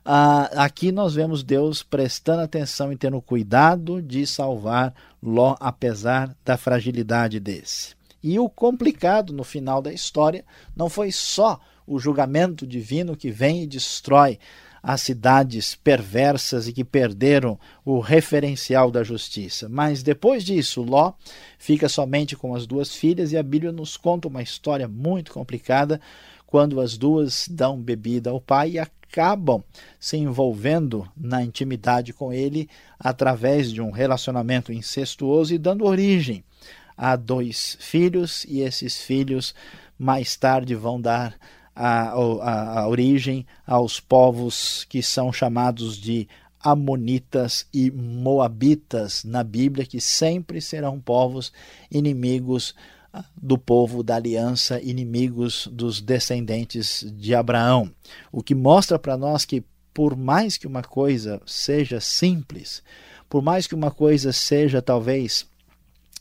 Ah, 0.04 0.64
aqui 0.64 0.90
nós 0.90 1.14
vemos 1.14 1.44
Deus 1.44 1.82
prestando 1.82 2.42
atenção 2.42 2.92
e 2.92 2.96
tendo 2.96 3.20
cuidado 3.22 4.02
de 4.02 4.26
salvar 4.26 4.92
Ló, 5.22 5.54
apesar 5.60 6.34
da 6.44 6.56
fragilidade 6.56 7.38
desse. 7.38 7.94
E 8.20 8.38
o 8.38 8.48
complicado 8.48 9.32
no 9.32 9.44
final 9.44 9.80
da 9.80 9.92
história 9.92 10.44
não 10.76 10.88
foi 10.88 11.12
só 11.12 11.60
o 11.86 11.98
julgamento 11.98 12.66
divino 12.66 13.16
que 13.16 13.30
vem 13.30 13.62
e 13.62 13.66
destrói 13.66 14.38
as 14.82 15.00
cidades 15.02 15.76
perversas 15.76 16.66
e 16.66 16.72
que 16.72 16.82
perderam 16.82 17.58
o 17.84 18.00
referencial 18.00 18.90
da 18.90 19.04
justiça. 19.04 19.68
Mas 19.68 20.02
depois 20.02 20.42
disso, 20.42 20.82
Ló 20.82 21.12
fica 21.58 21.88
somente 21.88 22.34
com 22.34 22.54
as 22.54 22.66
duas 22.66 22.92
filhas 22.92 23.30
e 23.30 23.36
a 23.36 23.42
Bíblia 23.42 23.70
nos 23.70 23.96
conta 23.96 24.26
uma 24.26 24.42
história 24.42 24.88
muito 24.88 25.32
complicada 25.32 26.00
quando 26.52 26.82
as 26.82 26.98
duas 26.98 27.48
dão 27.48 27.80
bebida 27.80 28.28
ao 28.28 28.38
pai 28.38 28.72
e 28.72 28.78
acabam 28.78 29.64
se 29.98 30.18
envolvendo 30.18 31.10
na 31.16 31.42
intimidade 31.42 32.12
com 32.12 32.30
ele 32.30 32.68
através 33.00 33.72
de 33.72 33.80
um 33.80 33.90
relacionamento 33.90 34.70
incestuoso 34.70 35.54
e 35.54 35.58
dando 35.58 35.86
origem 35.86 36.44
a 36.94 37.16
dois 37.16 37.78
filhos, 37.80 38.44
e 38.44 38.60
esses 38.60 39.00
filhos 39.00 39.54
mais 39.98 40.36
tarde 40.36 40.74
vão 40.74 41.00
dar 41.00 41.34
a, 41.74 42.10
a, 42.10 42.80
a 42.80 42.86
origem 42.86 43.46
aos 43.66 43.98
povos 43.98 44.84
que 44.90 45.02
são 45.02 45.32
chamados 45.32 45.96
de 45.96 46.28
Amonitas 46.60 47.66
e 47.72 47.90
Moabitas 47.90 49.24
na 49.24 49.42
Bíblia, 49.42 49.86
que 49.86 50.02
sempre 50.02 50.60
serão 50.60 51.00
povos 51.00 51.50
inimigos 51.90 52.74
do 53.36 53.58
povo 53.58 54.02
da 54.02 54.16
aliança, 54.16 54.80
inimigos 54.80 55.68
dos 55.70 56.00
descendentes 56.00 57.04
de 57.16 57.34
Abraão. 57.34 57.90
O 58.30 58.42
que 58.42 58.54
mostra 58.54 58.98
para 58.98 59.16
nós 59.16 59.44
que, 59.44 59.62
por 59.92 60.16
mais 60.16 60.56
que 60.56 60.66
uma 60.66 60.82
coisa 60.82 61.40
seja 61.46 62.00
simples, 62.00 62.82
por 63.28 63.42
mais 63.42 63.66
que 63.66 63.74
uma 63.74 63.90
coisa 63.90 64.32
seja 64.32 64.80
talvez 64.80 65.46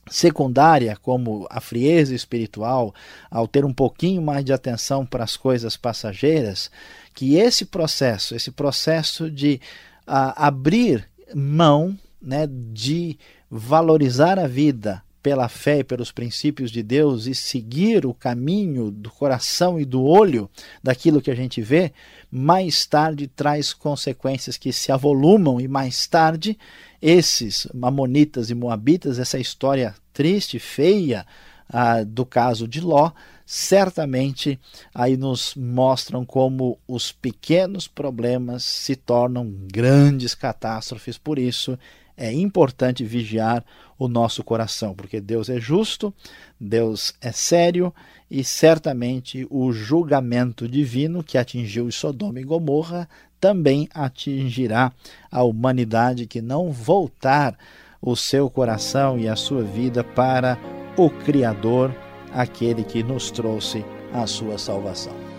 secundária, 0.09 0.97
como 1.01 1.47
a 1.49 1.61
frieza 1.61 2.13
espiritual, 2.13 2.93
ao 3.29 3.47
ter 3.47 3.63
um 3.63 3.73
pouquinho 3.73 4.21
mais 4.21 4.43
de 4.43 4.51
atenção 4.51 5.05
para 5.05 5.23
as 5.23 5.37
coisas 5.37 5.77
passageiras, 5.77 6.71
que 7.13 7.35
esse 7.35 7.65
processo, 7.65 8.35
esse 8.35 8.51
processo 8.51 9.29
de 9.29 9.61
uh, 10.07 10.33
abrir 10.35 11.07
mão 11.35 11.97
né, 12.21 12.47
de 12.47 13.17
valorizar 13.49 14.37
a 14.37 14.47
vida 14.47 15.01
pela 15.21 15.47
fé 15.47 15.79
e 15.79 15.83
pelos 15.83 16.11
princípios 16.11 16.71
de 16.71 16.81
Deus 16.81 17.27
e 17.27 17.35
seguir 17.35 18.05
o 18.05 18.13
caminho 18.13 18.89
do 18.89 19.09
coração 19.09 19.79
e 19.79 19.85
do 19.85 20.03
olho 20.03 20.49
daquilo 20.83 21.21
que 21.21 21.29
a 21.29 21.35
gente 21.35 21.61
vê, 21.61 21.93
mais 22.31 22.85
tarde 22.85 23.27
traz 23.27 23.73
consequências 23.73 24.57
que 24.57 24.73
se 24.73 24.91
avolumam 24.91 25.61
e 25.61 25.67
mais 25.67 26.07
tarde 26.07 26.57
esses 27.01 27.67
mamonitas 27.73 28.49
e 28.49 28.55
moabitas, 28.55 29.19
essa 29.19 29.39
história 29.39 29.95
triste, 30.13 30.59
feia 30.59 31.25
ah, 31.69 32.03
do 32.03 32.25
caso 32.25 32.67
de 32.67 32.81
Ló, 32.81 33.11
certamente 33.45 34.59
aí 34.93 35.17
nos 35.17 35.55
mostram 35.55 36.25
como 36.25 36.79
os 36.87 37.11
pequenos 37.11 37.87
problemas 37.87 38.63
se 38.63 38.95
tornam 38.95 39.51
grandes 39.71 40.35
catástrofes. 40.35 41.17
Por 41.17 41.39
isso 41.39 41.77
é 42.17 42.31
importante 42.31 43.03
vigiar 43.03 43.63
o 43.97 44.07
nosso 44.07 44.43
coração, 44.43 44.95
porque 44.95 45.21
Deus 45.21 45.49
é 45.49 45.59
justo, 45.59 46.13
Deus 46.59 47.13
é 47.21 47.31
sério 47.31 47.93
e 48.29 48.43
certamente 48.43 49.45
o 49.49 49.71
julgamento 49.71 50.67
divino 50.67 51.23
que 51.23 51.37
atingiu 51.37 51.91
Sodoma 51.91 52.39
e 52.39 52.43
Gomorra 52.43 53.07
também 53.39 53.89
atingirá 53.93 54.91
a 55.31 55.43
humanidade 55.43 56.27
que 56.27 56.41
não 56.41 56.71
voltar 56.71 57.57
o 58.01 58.15
seu 58.15 58.49
coração 58.49 59.19
e 59.19 59.27
a 59.27 59.35
sua 59.35 59.63
vida 59.63 60.03
para 60.03 60.57
o 60.97 61.09
Criador, 61.09 61.93
aquele 62.31 62.83
que 62.83 63.03
nos 63.03 63.31
trouxe 63.31 63.83
a 64.13 64.25
sua 64.25 64.57
salvação. 64.57 65.30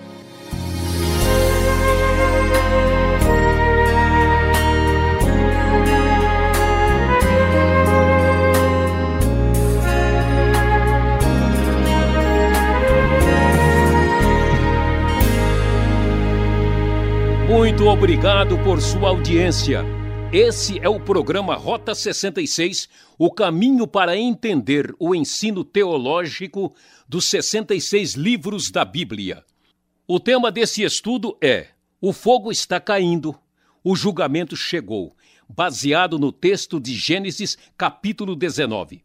Muito 17.53 17.85
obrigado 17.87 18.57
por 18.65 18.81
sua 18.81 19.11
audiência. 19.11 19.85
Esse 20.33 20.79
é 20.79 20.89
o 20.89 20.99
programa 20.99 21.55
Rota 21.55 21.95
66, 21.95 22.89
o 23.19 23.31
caminho 23.31 23.87
para 23.87 24.17
entender 24.17 24.95
o 24.99 25.15
ensino 25.15 25.63
teológico 25.63 26.75
dos 27.07 27.27
66 27.27 28.15
livros 28.15 28.71
da 28.71 28.87
Bíblia. 28.87 29.45
O 30.09 30.19
tema 30.19 30.51
desse 30.51 30.83
estudo 30.83 31.37
é 31.43 31.67
O 32.01 32.15
fogo 32.15 32.51
está 32.51 32.81
caindo, 32.81 33.39
o 33.85 33.95
julgamento 33.95 34.57
chegou, 34.57 35.15
baseado 35.47 36.19
no 36.19 36.33
texto 36.33 36.81
de 36.81 36.95
Gênesis, 36.95 37.59
capítulo 37.77 38.35
19. 38.35 39.05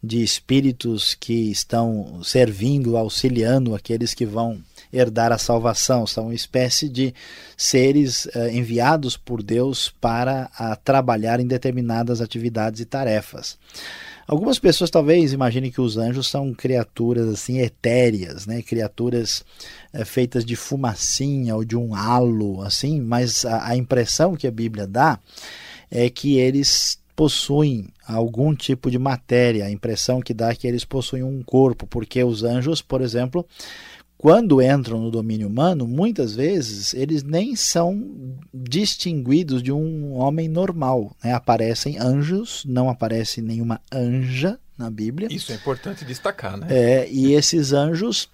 de 0.00 0.22
espíritos 0.22 1.14
que 1.14 1.50
estão 1.50 2.22
servindo, 2.22 2.96
auxiliando 2.96 3.74
aqueles 3.74 4.14
que 4.14 4.24
vão 4.24 4.60
herdar 4.92 5.32
a 5.32 5.38
salvação. 5.38 6.06
São 6.06 6.24
uma 6.24 6.34
espécie 6.34 6.88
de 6.88 7.12
seres 7.56 8.26
uh, 8.26 8.48
enviados 8.52 9.16
por 9.16 9.42
Deus 9.42 9.92
para 10.00 10.48
trabalhar 10.84 11.40
em 11.40 11.46
determinadas 11.46 12.20
atividades 12.20 12.80
e 12.80 12.84
tarefas. 12.84 13.58
Algumas 14.26 14.58
pessoas 14.58 14.90
talvez 14.90 15.32
imaginem 15.32 15.70
que 15.70 15.80
os 15.80 15.96
anjos 15.96 16.28
são 16.28 16.54
criaturas 16.54 17.28
assim 17.28 17.58
etéreas, 17.58 18.46
né? 18.46 18.62
criaturas 18.62 19.44
é, 19.92 20.04
feitas 20.04 20.44
de 20.44 20.56
fumacinha 20.56 21.54
ou 21.54 21.64
de 21.64 21.76
um 21.76 21.94
halo, 21.94 22.62
assim, 22.62 23.00
mas 23.00 23.44
a, 23.44 23.68
a 23.68 23.76
impressão 23.76 24.34
que 24.34 24.46
a 24.46 24.50
Bíblia 24.50 24.86
dá 24.86 25.18
é 25.90 26.08
que 26.08 26.38
eles 26.38 26.98
possuem 27.14 27.88
algum 28.06 28.54
tipo 28.54 28.90
de 28.90 28.98
matéria. 28.98 29.66
A 29.66 29.70
impressão 29.70 30.20
que 30.20 30.34
dá 30.34 30.50
é 30.50 30.54
que 30.54 30.66
eles 30.66 30.84
possuem 30.84 31.22
um 31.22 31.42
corpo, 31.42 31.86
porque 31.86 32.22
os 32.24 32.42
anjos, 32.42 32.82
por 32.82 33.00
exemplo, 33.00 33.46
quando 34.24 34.62
entram 34.62 35.02
no 35.02 35.10
domínio 35.10 35.46
humano, 35.48 35.86
muitas 35.86 36.34
vezes 36.34 36.94
eles 36.94 37.22
nem 37.22 37.54
são 37.54 38.10
distinguidos 38.54 39.62
de 39.62 39.70
um 39.70 40.14
homem 40.14 40.48
normal. 40.48 41.14
Né? 41.22 41.34
Aparecem 41.34 41.98
anjos, 41.98 42.64
não 42.66 42.88
aparece 42.88 43.42
nenhuma 43.42 43.82
anja 43.92 44.58
na 44.78 44.88
Bíblia. 44.88 45.28
Isso 45.30 45.52
é 45.52 45.56
importante 45.56 46.06
destacar, 46.06 46.56
né? 46.56 46.68
É, 46.70 47.06
e 47.10 47.34
esses 47.34 47.74
anjos 47.74 48.30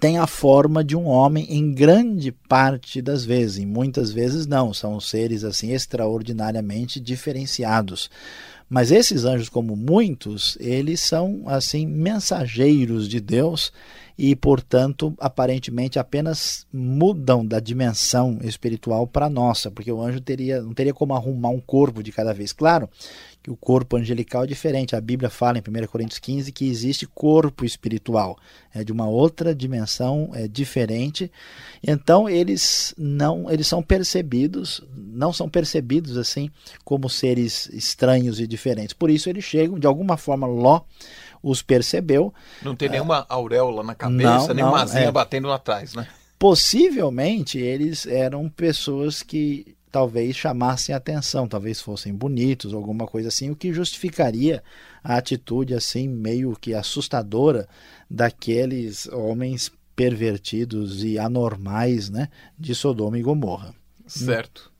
têm 0.00 0.18
a 0.18 0.26
forma 0.26 0.82
de 0.82 0.96
um 0.96 1.06
homem 1.06 1.46
em 1.48 1.72
grande 1.72 2.32
parte 2.32 3.00
das 3.00 3.24
vezes, 3.24 3.58
e 3.58 3.66
muitas 3.66 4.10
vezes 4.10 4.48
não, 4.48 4.74
são 4.74 4.98
seres 4.98 5.44
assim 5.44 5.72
extraordinariamente 5.72 6.98
diferenciados. 6.98 8.10
Mas 8.68 8.90
esses 8.90 9.24
anjos, 9.24 9.48
como 9.48 9.74
muitos, 9.74 10.58
eles 10.60 11.00
são 11.00 11.42
assim 11.46 11.86
mensageiros 11.86 13.08
de 13.08 13.18
Deus 13.18 13.72
e, 14.16 14.36
portanto, 14.36 15.14
aparentemente 15.18 15.98
apenas 15.98 16.66
mudam 16.72 17.46
da 17.46 17.60
dimensão 17.60 18.38
espiritual 18.42 19.06
para 19.06 19.26
a 19.26 19.30
nossa, 19.30 19.70
porque 19.70 19.90
o 19.90 20.02
anjo 20.02 20.20
teria, 20.20 20.60
não 20.60 20.74
teria 20.74 20.92
como 20.92 21.14
arrumar 21.14 21.50
um 21.50 21.60
corpo 21.60 22.02
de 22.02 22.12
cada 22.12 22.34
vez. 22.34 22.52
Claro 22.52 22.90
que 23.48 23.52
o 23.52 23.56
corpo 23.56 23.96
angelical 23.96 24.44
é 24.44 24.46
diferente. 24.46 24.94
A 24.94 25.00
Bíblia 25.00 25.30
fala 25.30 25.58
em 25.58 25.62
1 25.62 25.86
Coríntios 25.86 26.18
15 26.18 26.52
que 26.52 26.68
existe 26.68 27.06
corpo 27.06 27.64
espiritual, 27.64 28.36
é 28.74 28.84
de 28.84 28.92
uma 28.92 29.08
outra 29.08 29.54
dimensão, 29.54 30.30
é 30.34 30.46
diferente. 30.46 31.32
Então 31.82 32.28
eles 32.28 32.94
não, 32.98 33.50
eles 33.50 33.66
são 33.66 33.82
percebidos, 33.82 34.82
não 34.94 35.32
são 35.32 35.48
percebidos 35.48 36.16
assim 36.18 36.50
como 36.84 37.08
seres 37.08 37.66
estranhos 37.72 38.38
e 38.38 38.46
diferentes. 38.46 38.92
Por 38.92 39.10
isso 39.10 39.30
eles 39.30 39.44
chegam 39.44 39.78
de 39.78 39.86
alguma 39.86 40.16
forma 40.16 40.46
Ló 40.46 40.82
os 41.42 41.62
percebeu. 41.62 42.34
Não 42.62 42.74
tem 42.76 42.88
nenhuma 42.88 43.24
auréola 43.28 43.82
na 43.82 43.94
cabeça, 43.94 44.48
não, 44.48 44.54
nem 44.54 44.64
uma 44.64 44.82
asinha 44.82 45.04
é. 45.04 45.12
batendo 45.12 45.50
atrás, 45.50 45.94
né? 45.94 46.06
Possivelmente 46.38 47.58
eles 47.58 48.06
eram 48.06 48.48
pessoas 48.48 49.22
que 49.22 49.77
talvez 49.90 50.36
chamassem 50.36 50.94
atenção, 50.94 51.48
talvez 51.48 51.80
fossem 51.80 52.14
bonitos, 52.14 52.74
alguma 52.74 53.06
coisa 53.06 53.28
assim, 53.28 53.50
o 53.50 53.56
que 53.56 53.72
justificaria 53.72 54.62
a 55.02 55.16
atitude 55.16 55.74
assim 55.74 56.08
meio 56.08 56.56
que 56.60 56.74
assustadora 56.74 57.68
daqueles 58.10 59.06
homens 59.08 59.72
pervertidos 59.96 61.02
e 61.02 61.18
anormais, 61.18 62.08
né, 62.08 62.28
de 62.56 62.74
Sodoma 62.74 63.18
e 63.18 63.22
Gomorra. 63.22 63.74
Certo. 64.06 64.70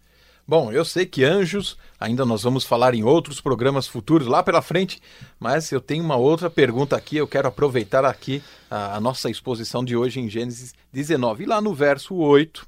Bom, 0.46 0.72
eu 0.72 0.82
sei 0.82 1.04
que 1.04 1.24
anjos, 1.24 1.76
ainda 2.00 2.24
nós 2.24 2.42
vamos 2.42 2.64
falar 2.64 2.94
em 2.94 3.02
outros 3.04 3.38
programas 3.38 3.86
futuros 3.86 4.26
lá 4.26 4.42
pela 4.42 4.62
frente, 4.62 4.98
mas 5.38 5.70
eu 5.70 5.78
tenho 5.78 6.02
uma 6.02 6.16
outra 6.16 6.48
pergunta 6.48 6.96
aqui, 6.96 7.18
eu 7.18 7.28
quero 7.28 7.48
aproveitar 7.48 8.02
aqui 8.02 8.42
a, 8.70 8.96
a 8.96 9.00
nossa 9.00 9.28
exposição 9.28 9.84
de 9.84 9.94
hoje 9.94 10.20
em 10.20 10.30
Gênesis 10.30 10.72
19. 10.90 11.42
E 11.42 11.46
lá 11.46 11.60
no 11.60 11.74
verso 11.74 12.14
8, 12.14 12.66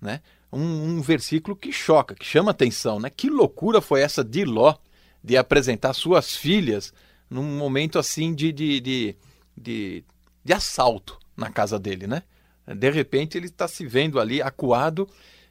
né, 0.00 0.20
um, 0.52 0.96
um, 0.96 1.00
versículo 1.00 1.56
que 1.56 1.72
choca, 1.72 2.14
que 2.14 2.24
chama 2.24 2.50
atenção, 2.50 3.00
né? 3.00 3.10
Que 3.10 3.30
loucura 3.30 3.80
foi 3.80 4.02
essa 4.02 4.22
de 4.22 4.44
Ló 4.44 4.74
de 5.22 5.36
apresentar 5.36 5.92
suas 5.94 6.36
filhas 6.36 6.92
num 7.30 7.56
momento 7.56 7.98
assim 7.98 8.34
de, 8.34 8.52
de, 8.52 8.80
de, 8.80 9.16
de, 9.56 10.04
de 10.44 10.52
assalto 10.52 11.18
na 11.36 11.50
casa 11.50 11.78
dele, 11.78 12.06
né? 12.06 12.22
De 12.66 12.90
repente 12.90 13.38
ele 13.38 13.46
está 13.46 13.66
se 13.66 13.86
vendo 13.86 14.20
ali 14.20 14.42
acuado 14.42 15.08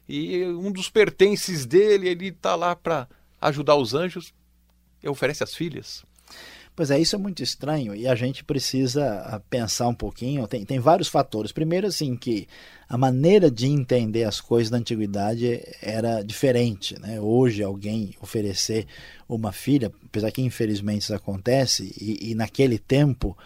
e 0.08 0.44
um 0.44 0.70
dos 0.70 0.88
pertences 0.88 1.66
dele, 1.66 2.08
ele 2.08 2.28
está 2.28 2.54
lá 2.54 2.76
para 2.76 3.08
ajudar 3.40 3.76
os 3.76 3.94
anjos 3.94 4.32
e 5.02 5.08
oferece 5.08 5.42
as 5.42 5.54
filhas. 5.54 6.04
Pois 6.74 6.90
é, 6.90 6.98
isso 6.98 7.14
é 7.14 7.18
muito 7.18 7.42
estranho 7.42 7.94
e 7.94 8.08
a 8.08 8.14
gente 8.14 8.42
precisa 8.42 9.22
ah, 9.26 9.40
pensar 9.50 9.88
um 9.88 9.94
pouquinho. 9.94 10.46
Tem, 10.48 10.64
tem 10.64 10.78
vários 10.78 11.06
fatores. 11.06 11.52
Primeiro, 11.52 11.86
assim, 11.86 12.16
que 12.16 12.48
a 12.88 12.96
maneira 12.96 13.50
de 13.50 13.66
entender 13.66 14.24
as 14.24 14.40
coisas 14.40 14.70
da 14.70 14.78
antiguidade 14.78 15.60
era 15.82 16.22
diferente. 16.22 16.98
Né? 16.98 17.20
Hoje, 17.20 17.62
alguém 17.62 18.14
oferecer 18.22 18.86
uma 19.34 19.52
filha, 19.52 19.90
apesar 20.04 20.30
que 20.30 20.42
infelizmente 20.42 21.02
isso 21.02 21.14
acontece, 21.14 21.94
e, 22.00 22.30
e 22.30 22.34
naquele 22.34 22.78
tempo 22.78 23.36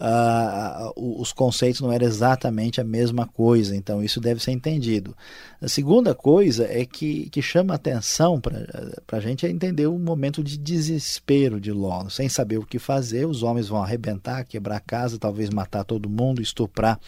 uh, 0.00 1.20
os 1.20 1.32
conceitos 1.32 1.80
não 1.80 1.92
eram 1.92 2.06
exatamente 2.06 2.80
a 2.80 2.84
mesma 2.84 3.26
coisa, 3.26 3.74
então 3.74 4.02
isso 4.02 4.20
deve 4.20 4.42
ser 4.42 4.52
entendido. 4.52 5.16
A 5.60 5.68
segunda 5.68 6.14
coisa 6.14 6.66
é 6.68 6.84
que, 6.84 7.28
que 7.30 7.40
chama 7.40 7.74
atenção 7.74 8.40
para 8.40 9.18
a 9.18 9.20
gente 9.20 9.46
é 9.46 9.50
entender 9.50 9.86
o 9.86 9.98
momento 9.98 10.42
de 10.42 10.58
desespero 10.58 11.60
de 11.60 11.72
Ló, 11.72 12.08
sem 12.08 12.28
saber 12.28 12.58
o 12.58 12.66
que 12.66 12.78
fazer, 12.78 13.26
os 13.26 13.42
homens 13.42 13.68
vão 13.68 13.82
arrebentar, 13.82 14.44
quebrar 14.44 14.76
a 14.76 14.80
casa, 14.80 15.18
talvez 15.18 15.50
matar 15.50 15.84
todo 15.84 16.08
mundo, 16.08 16.42
estuprar 16.42 16.98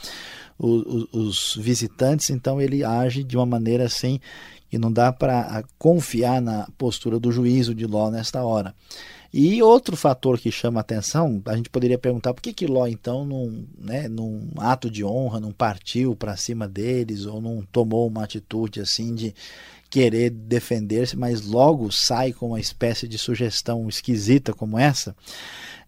os, 0.58 1.08
os 1.12 1.56
visitantes, 1.60 2.30
então 2.30 2.60
ele 2.60 2.82
age 2.82 3.22
de 3.22 3.36
uma 3.36 3.46
maneira 3.46 3.84
assim 3.84 4.20
que 4.68 4.78
não 4.78 4.92
dá 4.92 5.12
para 5.12 5.64
confiar 5.78 6.40
na 6.40 6.66
postura 6.76 7.18
do 7.18 7.30
juízo 7.30 7.74
de 7.74 7.86
Ló 7.86 8.10
nesta 8.10 8.44
hora. 8.44 8.74
E 9.32 9.62
outro 9.62 9.96
fator 9.96 10.38
que 10.38 10.50
chama 10.50 10.80
atenção, 10.80 11.42
a 11.44 11.56
gente 11.56 11.68
poderia 11.68 11.98
perguntar 11.98 12.32
por 12.32 12.40
que, 12.40 12.52
que 12.52 12.66
Ló, 12.66 12.86
então, 12.86 13.24
num, 13.24 13.66
né, 13.78 14.08
num 14.08 14.48
ato 14.56 14.90
de 14.90 15.04
honra, 15.04 15.40
não 15.40 15.52
partiu 15.52 16.16
para 16.16 16.36
cima 16.36 16.66
deles 16.66 17.26
ou 17.26 17.40
não 17.40 17.62
tomou 17.70 18.06
uma 18.06 18.24
atitude 18.24 18.80
assim 18.80 19.14
de 19.14 19.34
querer 19.96 20.28
defender-se, 20.28 21.16
mas 21.16 21.40
logo 21.40 21.90
sai 21.90 22.30
com 22.30 22.48
uma 22.48 22.60
espécie 22.60 23.08
de 23.08 23.16
sugestão 23.16 23.88
esquisita 23.88 24.52
como 24.52 24.78
essa. 24.78 25.16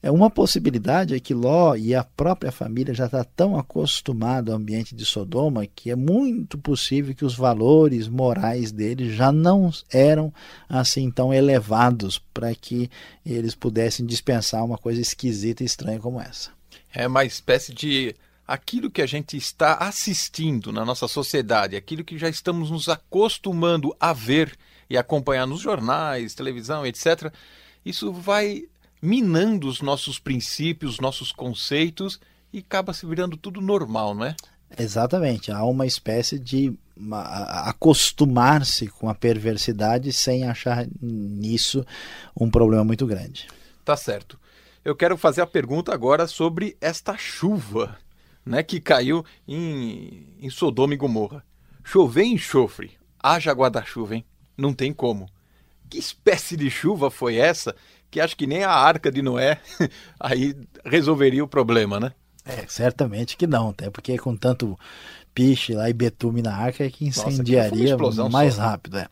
É 0.02 0.10
uma 0.10 0.30
possibilidade 0.30 1.14
é 1.14 1.20
que 1.20 1.34
Ló 1.34 1.76
e 1.76 1.94
a 1.94 2.02
própria 2.02 2.50
família 2.50 2.94
já 2.94 3.04
está 3.04 3.22
tão 3.22 3.58
acostumado 3.58 4.50
ao 4.50 4.56
ambiente 4.56 4.94
de 4.94 5.04
Sodoma 5.04 5.66
que 5.66 5.90
é 5.90 5.94
muito 5.94 6.56
possível 6.56 7.14
que 7.14 7.22
os 7.22 7.34
valores 7.34 8.08
morais 8.08 8.72
deles 8.72 9.14
já 9.14 9.30
não 9.30 9.70
eram 9.92 10.32
assim 10.66 11.10
tão 11.10 11.34
elevados 11.34 12.18
para 12.32 12.54
que 12.54 12.88
eles 13.26 13.54
pudessem 13.54 14.06
dispensar 14.06 14.64
uma 14.64 14.78
coisa 14.78 15.02
esquisita 15.02 15.62
e 15.62 15.66
estranha 15.66 16.00
como 16.00 16.18
essa. 16.18 16.50
É 16.94 17.06
uma 17.06 17.26
espécie 17.26 17.74
de 17.74 18.16
aquilo 18.48 18.90
que 18.90 19.02
a 19.02 19.06
gente 19.06 19.36
está 19.36 19.74
assistindo 19.74 20.72
na 20.72 20.82
nossa 20.82 21.06
sociedade, 21.06 21.76
aquilo 21.76 22.02
que 22.02 22.16
já 22.16 22.30
estamos 22.30 22.70
nos 22.70 22.88
acostumando 22.88 23.94
a 24.00 24.14
ver 24.14 24.56
e 24.88 24.96
acompanhar 24.96 25.46
nos 25.46 25.60
jornais, 25.60 26.34
televisão, 26.34 26.86
etc. 26.86 27.30
Isso 27.84 28.10
vai 28.10 28.62
minando 29.02 29.68
os 29.68 29.82
nossos 29.82 30.18
princípios, 30.18 30.94
os 30.94 31.00
nossos 31.00 31.30
conceitos 31.30 32.18
e 32.50 32.60
acaba 32.60 32.94
se 32.94 33.04
virando 33.04 33.36
tudo 33.36 33.60
normal, 33.60 34.14
não 34.14 34.24
é? 34.24 34.34
Exatamente. 34.78 35.52
Há 35.52 35.62
uma 35.64 35.86
espécie 35.86 36.38
de 36.38 36.72
acostumar-se 37.66 38.88
com 38.88 39.10
a 39.10 39.14
perversidade 39.14 40.10
sem 40.10 40.48
achar 40.48 40.86
nisso 41.02 41.84
um 42.34 42.50
problema 42.50 42.82
muito 42.82 43.06
grande. 43.06 43.46
Tá 43.84 43.94
certo. 43.94 44.40
Eu 44.82 44.96
quero 44.96 45.18
fazer 45.18 45.42
a 45.42 45.46
pergunta 45.46 45.92
agora 45.92 46.26
sobre 46.26 46.76
esta 46.80 47.16
chuva 47.16 47.98
né, 48.48 48.62
que 48.62 48.80
caiu 48.80 49.24
em, 49.46 50.26
em 50.40 50.48
Sodoma 50.50 50.94
e 50.94 50.96
Gomorra. 50.96 51.44
Chover 51.84 52.24
enxofre, 52.24 52.92
haja 53.22 53.52
guarda-chuva, 53.52 54.16
hein? 54.16 54.24
Não 54.56 54.72
tem 54.72 54.92
como. 54.92 55.28
Que 55.88 55.98
espécie 55.98 56.56
de 56.56 56.70
chuva 56.70 57.10
foi 57.10 57.36
essa 57.36 57.74
que 58.10 58.20
acho 58.20 58.36
que 58.36 58.46
nem 58.46 58.64
a 58.64 58.70
arca 58.70 59.10
de 59.10 59.20
Noé 59.20 59.60
aí 60.18 60.56
resolveria 60.84 61.44
o 61.44 61.48
problema, 61.48 62.00
né? 62.00 62.12
É, 62.44 62.64
certamente 62.66 63.36
que 63.36 63.46
não, 63.46 63.70
até 63.70 63.90
porque 63.90 64.16
com 64.16 64.34
tanto 64.34 64.78
piche 65.34 65.74
lá 65.74 65.88
e 65.90 65.92
betume 65.92 66.40
na 66.40 66.56
arca 66.56 66.84
é 66.84 66.90
que 66.90 67.06
incendiaria 67.06 67.96
Nossa, 67.96 68.28
mais 68.30 68.54
só. 68.54 68.62
rápido. 68.62 68.98
É. 68.98 69.08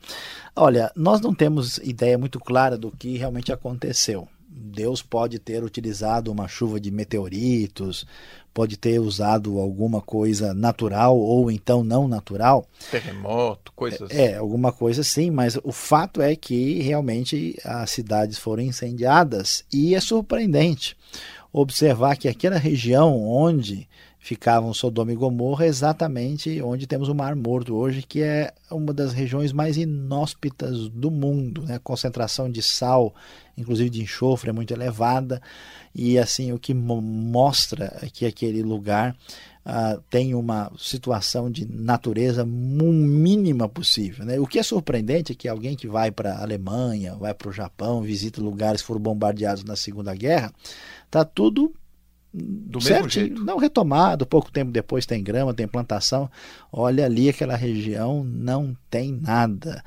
Olha, 0.54 0.90
nós 0.96 1.20
não 1.20 1.34
temos 1.34 1.76
ideia 1.78 2.16
muito 2.16 2.40
clara 2.40 2.78
do 2.78 2.90
que 2.90 3.18
realmente 3.18 3.52
aconteceu. 3.52 4.26
Deus 4.48 5.02
pode 5.02 5.38
ter 5.38 5.62
utilizado 5.62 6.32
uma 6.32 6.48
chuva 6.48 6.80
de 6.80 6.90
meteoritos, 6.90 8.06
pode 8.56 8.78
ter 8.78 8.98
usado 8.98 9.58
alguma 9.58 10.00
coisa 10.00 10.54
natural 10.54 11.18
ou 11.18 11.50
então 11.50 11.84
não 11.84 12.08
natural. 12.08 12.66
Terremoto, 12.90 13.70
coisas. 13.76 14.10
É, 14.10 14.32
é, 14.32 14.36
alguma 14.36 14.72
coisa 14.72 15.02
sim, 15.02 15.30
mas 15.30 15.58
o 15.62 15.70
fato 15.70 16.22
é 16.22 16.34
que 16.34 16.80
realmente 16.80 17.54
as 17.62 17.90
cidades 17.90 18.38
foram 18.38 18.62
incendiadas 18.62 19.62
e 19.70 19.94
é 19.94 20.00
surpreendente 20.00 20.96
observar 21.52 22.16
que 22.16 22.28
aquela 22.28 22.56
região 22.56 23.22
onde 23.28 23.86
ficavam 24.26 24.74
Sodoma 24.74 25.12
e 25.12 25.14
Gomorra, 25.14 25.66
exatamente 25.66 26.60
onde 26.60 26.84
temos 26.84 27.08
o 27.08 27.14
Mar 27.14 27.36
Morto 27.36 27.76
hoje, 27.76 28.02
que 28.02 28.22
é 28.22 28.52
uma 28.68 28.92
das 28.92 29.12
regiões 29.12 29.52
mais 29.52 29.76
inóspitas 29.76 30.88
do 30.88 31.12
mundo. 31.12 31.62
Né? 31.62 31.76
A 31.76 31.78
concentração 31.78 32.50
de 32.50 32.60
sal, 32.60 33.14
inclusive 33.56 33.88
de 33.88 34.02
enxofre, 34.02 34.50
é 34.50 34.52
muito 34.52 34.74
elevada. 34.74 35.40
E 35.94 36.18
assim, 36.18 36.50
o 36.50 36.58
que 36.58 36.74
mostra 36.74 38.02
que 38.12 38.26
aquele 38.26 38.64
lugar 38.64 39.16
uh, 39.64 40.02
tem 40.10 40.34
uma 40.34 40.72
situação 40.76 41.48
de 41.48 41.64
natureza 41.64 42.44
mínima 42.44 43.68
possível. 43.68 44.26
Né? 44.26 44.40
O 44.40 44.46
que 44.46 44.58
é 44.58 44.62
surpreendente 44.64 45.30
é 45.30 45.36
que 45.36 45.46
alguém 45.46 45.76
que 45.76 45.86
vai 45.86 46.10
para 46.10 46.34
a 46.34 46.42
Alemanha, 46.42 47.14
vai 47.14 47.32
para 47.32 47.48
o 47.48 47.52
Japão, 47.52 48.02
visita 48.02 48.40
lugares 48.40 48.80
que 48.80 48.88
foram 48.88 49.00
bombardeados 49.00 49.62
na 49.62 49.76
Segunda 49.76 50.12
Guerra, 50.16 50.52
está 51.06 51.24
tudo 51.24 51.72
do 52.36 52.80
certo, 52.80 53.04
mesmo 53.04 53.08
jeito. 53.08 53.44
Não 53.44 53.56
retomado, 53.56 54.26
pouco 54.26 54.52
tempo 54.52 54.70
depois 54.70 55.06
tem 55.06 55.22
grama, 55.22 55.54
tem 55.54 55.66
plantação. 55.66 56.30
Olha 56.70 57.06
ali, 57.06 57.28
aquela 57.28 57.56
região 57.56 58.22
não 58.22 58.76
tem 58.90 59.12
nada. 59.12 59.82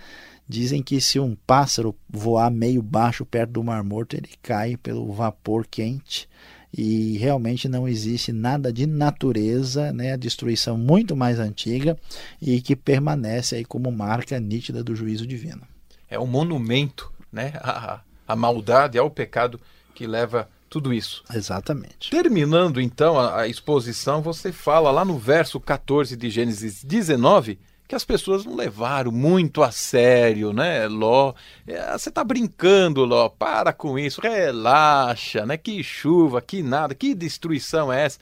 Dizem 0.48 0.82
que 0.82 1.00
se 1.00 1.20
um 1.20 1.38
pássaro 1.46 1.96
voar 2.10 2.50
meio 2.50 2.82
baixo 2.82 3.24
perto 3.24 3.52
do 3.52 3.64
Mar 3.64 3.84
Morto, 3.84 4.16
ele 4.16 4.30
cai 4.42 4.76
pelo 4.76 5.12
vapor 5.14 5.68
quente. 5.68 6.28
E 6.76 7.18
realmente 7.18 7.68
não 7.68 7.88
existe 7.88 8.32
nada 8.32 8.72
de 8.72 8.86
natureza, 8.86 9.92
né? 9.92 10.14
a 10.14 10.18
destruição 10.18 10.78
muito 10.78 11.16
mais 11.16 11.40
antiga 11.40 11.98
e 12.42 12.62
que 12.62 12.76
permanece 12.76 13.56
aí 13.56 13.66
como 13.66 13.92
marca 13.92 14.40
nítida 14.40 14.84
do 14.84 14.96
juízo 14.96 15.26
divino. 15.26 15.62
É 16.08 16.20
um 16.20 16.28
monumento 16.28 17.12
né? 17.32 17.54
a, 17.56 18.02
a 18.28 18.36
maldade, 18.36 18.98
ao 18.98 19.10
pecado 19.10 19.60
que 19.96 20.06
leva 20.06 20.50
tudo 20.70 20.94
isso. 20.94 21.24
Exatamente. 21.34 22.10
Terminando 22.10 22.80
então 22.80 23.20
a, 23.20 23.42
a, 23.42 23.48
exposição, 23.48 24.22
você 24.22 24.52
fala 24.52 24.92
lá 24.92 25.04
no 25.04 25.18
verso 25.18 25.60
14 25.60 26.16
de 26.16 26.30
Gênesis 26.30 26.84
19 26.84 27.60
que 27.88 27.96
as 27.96 28.06
pessoas 28.06 28.46
não 28.46 28.56
levaram 28.56 29.12
muito 29.12 29.64
a 29.64 29.72
sério, 29.72 30.54
né, 30.54 30.88
Ló? 30.88 31.34
É, 31.66 31.98
você 31.98 32.10
está 32.10 32.24
brincando, 32.24 33.04
Ló, 33.04 33.30
para 33.30 33.74
com 33.74 33.98
isso, 33.98 34.22
relaxa, 34.22 35.44
né? 35.44 35.58
Que 35.58 35.84
chuva, 35.84 36.40
que 36.40 36.62
nada, 36.62 36.94
que 36.94 37.16
destruição 37.16 37.92
é 37.92 38.06
essa? 38.06 38.20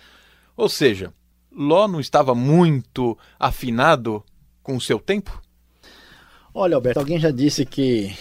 Ou 0.56 0.70
seja, 0.70 1.14
Ló 1.52 1.86
não 1.86 2.00
estava 2.00 2.34
muito 2.34 3.18
afinado 3.38 4.24
com 4.64 4.78
o 4.78 4.82
seu 4.82 5.00
tempo? 5.00 5.42
Olha, 6.54 6.76
Alberto, 6.76 7.00
alguém 7.00 7.20
já 7.20 7.30
disse 7.30 7.66
que, 7.66 8.16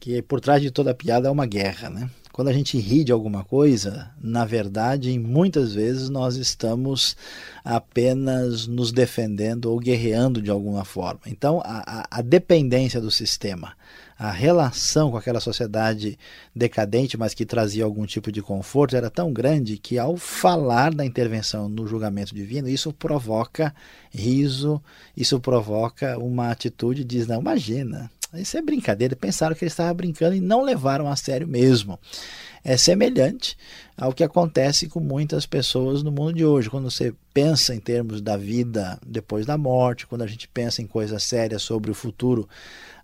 que 0.00 0.22
por 0.22 0.40
trás 0.40 0.62
de 0.62 0.70
toda 0.70 0.94
piada 0.94 1.28
é 1.28 1.30
uma 1.30 1.44
guerra, 1.44 1.90
né? 1.90 2.10
Quando 2.38 2.50
a 2.50 2.52
gente 2.52 2.78
ri 2.78 3.02
de 3.02 3.10
alguma 3.10 3.42
coisa, 3.42 4.12
na 4.22 4.44
verdade, 4.44 5.18
muitas 5.18 5.74
vezes 5.74 6.08
nós 6.08 6.36
estamos 6.36 7.16
apenas 7.64 8.68
nos 8.68 8.92
defendendo 8.92 9.64
ou 9.64 9.80
guerreando 9.80 10.40
de 10.40 10.48
alguma 10.48 10.84
forma. 10.84 11.22
Então, 11.26 11.60
a, 11.64 12.06
a, 12.08 12.22
dependência 12.22 13.00
do 13.00 13.10
sistema, 13.10 13.72
a 14.16 14.30
relação 14.30 15.10
com 15.10 15.16
aquela 15.16 15.40
sociedade 15.40 16.16
decadente, 16.54 17.18
mas 17.18 17.34
que 17.34 17.44
trazia 17.44 17.82
algum 17.82 18.06
tipo 18.06 18.30
de 18.30 18.40
conforto, 18.40 18.94
era 18.94 19.10
tão 19.10 19.32
grande 19.32 19.76
que, 19.76 19.98
ao 19.98 20.16
falar 20.16 20.94
da 20.94 21.04
intervenção 21.04 21.68
no 21.68 21.88
julgamento 21.88 22.32
divino, 22.32 22.68
isso 22.68 22.92
provoca 22.92 23.74
riso, 24.12 24.80
isso 25.16 25.40
provoca 25.40 26.16
uma 26.16 26.52
atitude 26.52 27.02
de 27.02 27.26
não, 27.26 27.40
imagina 27.40 28.08
isso 28.34 28.58
é 28.58 28.62
brincadeira. 28.62 29.16
Pensaram 29.16 29.54
que 29.54 29.64
ele 29.64 29.70
estava 29.70 29.92
brincando 29.94 30.36
e 30.36 30.40
não 30.40 30.62
levaram 30.62 31.08
a 31.08 31.16
sério 31.16 31.48
mesmo. 31.48 31.98
É 32.62 32.76
semelhante 32.76 33.56
ao 33.96 34.12
que 34.12 34.22
acontece 34.22 34.88
com 34.88 35.00
muitas 35.00 35.46
pessoas 35.46 36.02
no 36.02 36.12
mundo 36.12 36.34
de 36.34 36.44
hoje. 36.44 36.68
Quando 36.68 36.90
você 36.90 37.14
pensa 37.32 37.74
em 37.74 37.80
termos 37.80 38.20
da 38.20 38.36
vida 38.36 38.98
depois 39.06 39.46
da 39.46 39.56
morte, 39.56 40.06
quando 40.06 40.22
a 40.22 40.26
gente 40.26 40.46
pensa 40.48 40.82
em 40.82 40.86
coisas 40.86 41.22
sérias 41.22 41.62
sobre 41.62 41.90
o 41.90 41.94
futuro, 41.94 42.48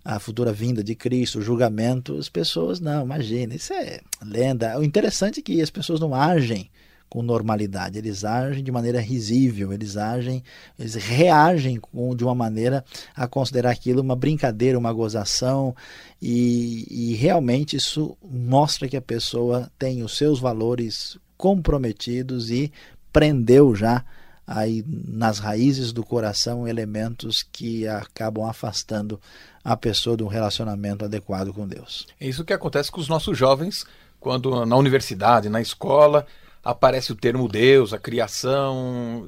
a 0.03 0.19
futura 0.19 0.53
vinda 0.53 0.83
de 0.83 0.93
Cristo, 0.93 1.39
o 1.39 1.41
julgamento, 1.41 2.17
as 2.17 2.29
pessoas, 2.29 2.79
não, 2.79 3.03
imagina, 3.03 3.55
isso 3.55 3.73
é 3.73 4.01
lenda. 4.23 4.77
O 4.77 4.83
interessante 4.83 5.39
é 5.39 5.43
que 5.43 5.61
as 5.61 5.71
pessoas 5.71 5.99
não 5.99 6.13
agem 6.13 6.69
com 7.15 7.21
normalidade, 7.21 7.97
eles 7.97 8.25
agem 8.25 8.61
de 8.61 8.69
maneira 8.73 8.99
risível, 8.99 9.71
eles 9.71 9.95
agem, 9.95 10.43
eles 10.77 10.95
reagem 10.95 11.79
com, 11.79 12.13
de 12.13 12.25
uma 12.25 12.35
maneira 12.35 12.83
a 13.15 13.25
considerar 13.25 13.71
aquilo 13.71 14.01
uma 14.01 14.17
brincadeira, 14.17 14.77
uma 14.77 14.91
gozação, 14.91 15.73
e, 16.21 16.85
e 16.89 17.15
realmente 17.15 17.77
isso 17.77 18.17
mostra 18.21 18.89
que 18.89 18.97
a 18.97 19.01
pessoa 19.01 19.71
tem 19.79 20.03
os 20.03 20.17
seus 20.17 20.41
valores 20.41 21.17
comprometidos 21.37 22.51
e 22.51 22.69
prendeu 23.13 23.73
já 23.73 24.03
aí 24.45 24.83
nas 24.85 25.39
raízes 25.39 25.93
do 25.93 26.03
coração 26.03 26.67
elementos 26.67 27.47
que 27.49 27.87
acabam 27.87 28.45
afastando 28.45 29.21
a 29.63 29.77
pessoa 29.77 30.17
de 30.17 30.23
um 30.23 30.27
relacionamento 30.27 31.05
adequado 31.05 31.53
com 31.53 31.65
Deus. 31.65 32.07
É 32.19 32.27
isso 32.27 32.43
que 32.43 32.51
acontece 32.51 32.91
com 32.91 32.99
os 32.99 33.07
nossos 33.07 33.37
jovens 33.37 33.85
quando 34.19 34.65
na 34.65 34.75
universidade, 34.75 35.47
na 35.47 35.61
escola, 35.61 36.27
aparece 36.65 37.11
o 37.11 37.15
termo 37.15 37.47
Deus, 37.47 37.93
a 37.93 37.99
criação. 37.99 39.27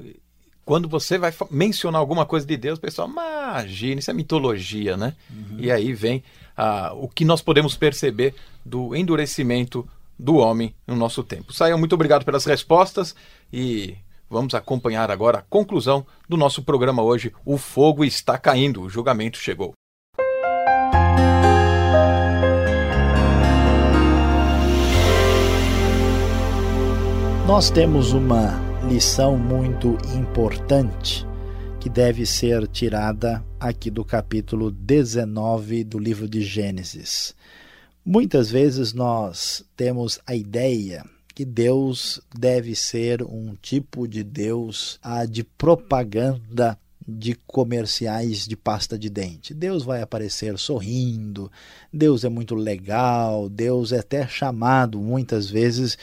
Quando 0.64 0.88
você 0.88 1.16
vai 1.16 1.32
mencionar 1.50 2.00
alguma 2.00 2.26
coisa 2.26 2.44
de 2.44 2.56
Deus, 2.56 2.78
o 2.78 2.82
pessoal, 2.82 3.08
imagina, 3.08 4.00
isso 4.00 4.10
é 4.10 4.14
mitologia, 4.14 4.96
né? 4.96 5.14
Uhum. 5.30 5.56
E 5.60 5.70
aí 5.70 5.94
vem 5.94 6.22
ah, 6.56 6.92
o 6.94 7.08
que 7.08 7.24
nós 7.24 7.40
podemos 7.40 7.76
perceber 7.76 8.34
do 8.64 8.94
endurecimento 8.94 9.88
do 10.18 10.36
homem 10.36 10.74
no 10.84 10.96
nosso 10.96 11.22
tempo. 11.22 11.52
Saiam, 11.52 11.78
muito 11.78 11.94
obrigado 11.94 12.24
pelas 12.24 12.44
respostas 12.44 13.14
e 13.52 13.96
vamos 14.28 14.52
acompanhar 14.54 15.10
agora 15.10 15.38
a 15.38 15.42
conclusão 15.42 16.04
do 16.28 16.36
nosso 16.36 16.62
programa 16.62 17.02
hoje. 17.02 17.32
O 17.44 17.56
fogo 17.56 18.04
está 18.04 18.36
caindo, 18.36 18.82
o 18.82 18.90
julgamento 18.90 19.38
chegou. 19.38 19.72
Nós 27.48 27.70
temos 27.70 28.12
uma 28.12 28.60
lição 28.90 29.38
muito 29.38 29.96
importante 30.14 31.26
que 31.80 31.88
deve 31.88 32.26
ser 32.26 32.68
tirada 32.68 33.42
aqui 33.58 33.90
do 33.90 34.04
capítulo 34.04 34.70
19 34.70 35.82
do 35.82 35.98
livro 35.98 36.28
de 36.28 36.42
Gênesis. 36.42 37.34
Muitas 38.04 38.50
vezes 38.50 38.92
nós 38.92 39.64
temos 39.74 40.20
a 40.26 40.34
ideia 40.34 41.06
que 41.34 41.42
Deus 41.42 42.20
deve 42.38 42.74
ser 42.74 43.22
um 43.22 43.54
tipo 43.54 44.06
de 44.06 44.22
Deus 44.22 44.98
a 45.02 45.24
de 45.24 45.42
propaganda 45.42 46.78
de 47.08 47.34
comerciais 47.46 48.46
de 48.46 48.54
pasta 48.54 48.98
de 48.98 49.08
dente. 49.08 49.54
Deus 49.54 49.82
vai 49.84 50.02
aparecer 50.02 50.58
sorrindo, 50.58 51.50
Deus 51.90 52.24
é 52.24 52.28
muito 52.28 52.54
legal, 52.54 53.48
Deus 53.48 53.90
é 53.90 54.00
até 54.00 54.28
chamado 54.28 55.00
muitas 55.00 55.48
vezes 55.48 55.96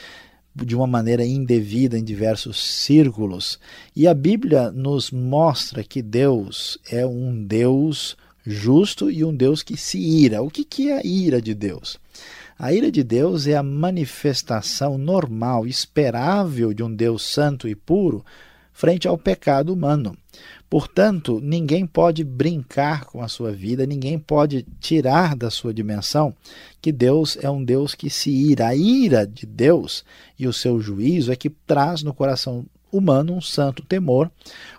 de 0.64 0.74
uma 0.74 0.86
maneira 0.86 1.24
indevida 1.24 1.98
em 1.98 2.04
diversos 2.04 2.62
círculos. 2.62 3.58
E 3.94 4.06
a 4.06 4.14
Bíblia 4.14 4.70
nos 4.70 5.10
mostra 5.10 5.84
que 5.84 6.00
Deus 6.00 6.78
é 6.90 7.04
um 7.04 7.44
Deus 7.44 8.16
justo 8.44 9.10
e 9.10 9.24
um 9.24 9.34
Deus 9.34 9.62
que 9.62 9.76
se 9.76 9.98
ira. 9.98 10.42
O 10.42 10.50
que, 10.50 10.90
é 10.90 10.98
a 10.98 11.06
ira 11.06 11.42
de 11.42 11.54
Deus? 11.54 11.98
A 12.58 12.72
ira 12.72 12.90
de 12.90 13.02
Deus 13.02 13.46
é 13.46 13.56
a 13.56 13.62
manifestação 13.62 14.96
normal, 14.96 15.66
esperável 15.66 16.72
de 16.72 16.82
um 16.82 16.94
Deus 16.94 17.22
santo 17.22 17.68
e 17.68 17.74
puro 17.74 18.24
frente 18.72 19.08
ao 19.08 19.16
pecado 19.16 19.72
humano. 19.72 20.16
Portanto, 20.68 21.40
ninguém 21.40 21.86
pode 21.86 22.24
brincar 22.24 23.04
com 23.04 23.22
a 23.22 23.28
sua 23.28 23.52
vida, 23.52 23.86
ninguém 23.86 24.18
pode 24.18 24.66
tirar 24.80 25.36
da 25.36 25.48
sua 25.48 25.72
dimensão 25.72 26.34
que 26.82 26.90
Deus 26.90 27.38
é 27.40 27.48
um 27.48 27.64
Deus 27.64 27.94
que 27.94 28.10
se 28.10 28.30
ira. 28.30 28.68
A 28.68 28.74
ira 28.74 29.26
de 29.26 29.46
Deus 29.46 30.04
e 30.38 30.46
o 30.46 30.52
seu 30.52 30.80
juízo 30.80 31.30
é 31.30 31.36
que 31.36 31.50
traz 31.50 32.02
no 32.02 32.12
coração 32.12 32.66
humano, 32.90 33.34
um 33.34 33.40
santo 33.40 33.82
temor, 33.82 34.30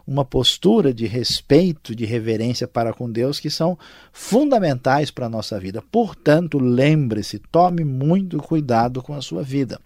uma 0.06 0.24
postura 0.24 0.94
de 0.94 1.06
respeito, 1.06 1.96
de 1.96 2.06
reverência 2.06 2.68
para 2.68 2.94
com 2.94 3.12
Deus 3.12 3.40
que 3.40 3.50
são 3.50 3.78
fundamentais 4.12 5.12
para 5.12 5.26
a 5.26 5.30
nossa 5.30 5.60
vida. 5.60 5.82
Portanto, 5.92 6.58
lembre-se, 6.58 7.40
tome 7.40 7.84
muito 7.84 8.38
cuidado 8.38 9.02
com 9.02 9.14
a 9.14 9.22
sua 9.22 9.44
vida. 9.44 9.80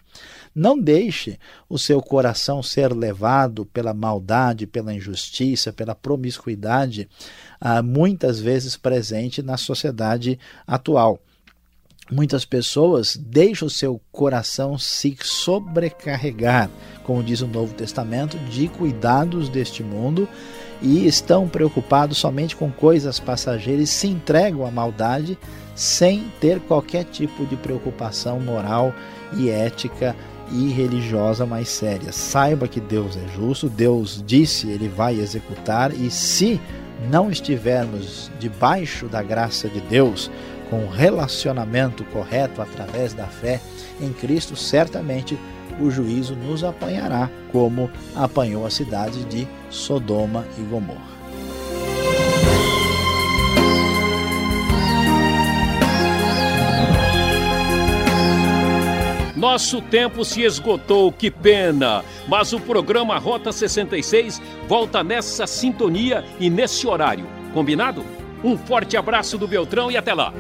Não 0.54 0.78
deixe 0.78 1.40
o 1.70 1.78
seu 1.78 2.02
coração 2.02 2.62
ser 2.62 2.94
levado 2.94 3.66
pela 3.66 3.94
maldade, 3.94 4.68
pela 4.68 4.94
injustiça, 4.94 5.72
pela 5.72 5.96
promiscuidade, 5.96 7.10
ah, 7.60 7.82
muitas 7.82 8.40
vezes 8.40 8.76
presente 8.76 9.42
na 9.42 9.56
sociedade 9.56 10.38
atual. 10.68 11.20
Muitas 12.10 12.44
pessoas 12.44 13.16
deixam 13.16 13.68
o 13.68 13.72
seu 13.72 14.02
coração 14.12 14.78
se 14.78 15.16
sobrecarregar, 15.22 16.70
como 17.04 17.24
diz 17.24 17.42
o 17.42 17.48
Novo 17.48 17.74
Testamento, 17.74 18.38
de 18.50 18.68
cuidados 18.68 19.48
deste 19.48 19.84
mundo 19.84 20.28
e 20.82 21.06
estão 21.08 21.48
preocupados 21.48 22.18
somente 22.18 22.56
com 22.56 22.72
coisas 22.72 23.20
passageiras 23.20 23.90
e 23.90 23.92
se 23.92 24.08
entregam 24.08 24.66
à 24.66 24.72
maldade 24.72 25.38
sem 25.76 26.26
ter 26.42 26.60
qualquer 26.62 27.06
tipo 27.06 27.46
de 27.46 27.56
preocupação 27.56 28.40
moral 28.40 28.94
e 29.38 29.50
ética 29.50 30.16
e 30.52 30.70
religiosa 30.70 31.46
mais 31.46 31.70
séria. 31.70 32.12
Saiba 32.12 32.68
que 32.68 32.82
Deus 32.82 33.16
é 33.16 33.28
justo, 33.36 33.70
Deus 33.70 34.22
disse, 34.26 34.70
ele 34.70 34.90
vai 34.90 35.20
executar 35.20 35.94
e 35.94 36.12
se 36.12 36.60
não 37.10 37.32
estivermos 37.32 38.30
debaixo 38.40 39.08
da 39.08 39.24
graça 39.24 39.70
de 39.70 39.80
Deus, 39.82 40.30
com 40.72 40.86
o 40.86 40.90
relacionamento 40.90 42.06
correto 42.06 42.62
através 42.62 43.14
da 43.14 43.28
fé 43.28 43.60
em 44.00 44.14
Cristo, 44.14 44.56
certamente 44.56 45.38
o 45.82 45.92
juízo 45.92 46.34
nos 46.34 46.64
apanhará, 46.64 47.30
como 47.52 47.92
apanhou 48.16 48.66
a 48.66 48.70
cidade 48.70 49.26
de 49.26 49.46
Sodoma 49.70 50.46
e 50.58 50.62
Gomorra. 50.62 51.12
Nosso 59.36 59.82
tempo 59.82 60.24
se 60.24 60.44
esgotou, 60.44 61.12
que 61.12 61.30
pena! 61.30 62.06
Mas 62.30 62.54
o 62.54 62.60
programa 62.60 63.18
Rota 63.18 63.52
66 63.52 64.42
volta 64.70 65.04
nessa 65.04 65.46
sintonia 65.46 66.24
e 66.40 66.50
nesse 66.50 66.88
horário. 66.88 67.26
Combinado? 67.54 68.06
Um 68.44 68.58
forte 68.58 68.96
abraço 68.96 69.38
do 69.38 69.48
Beltrão 69.48 69.92
e 69.92 69.98
até 69.98 70.14
lá! 70.14 70.32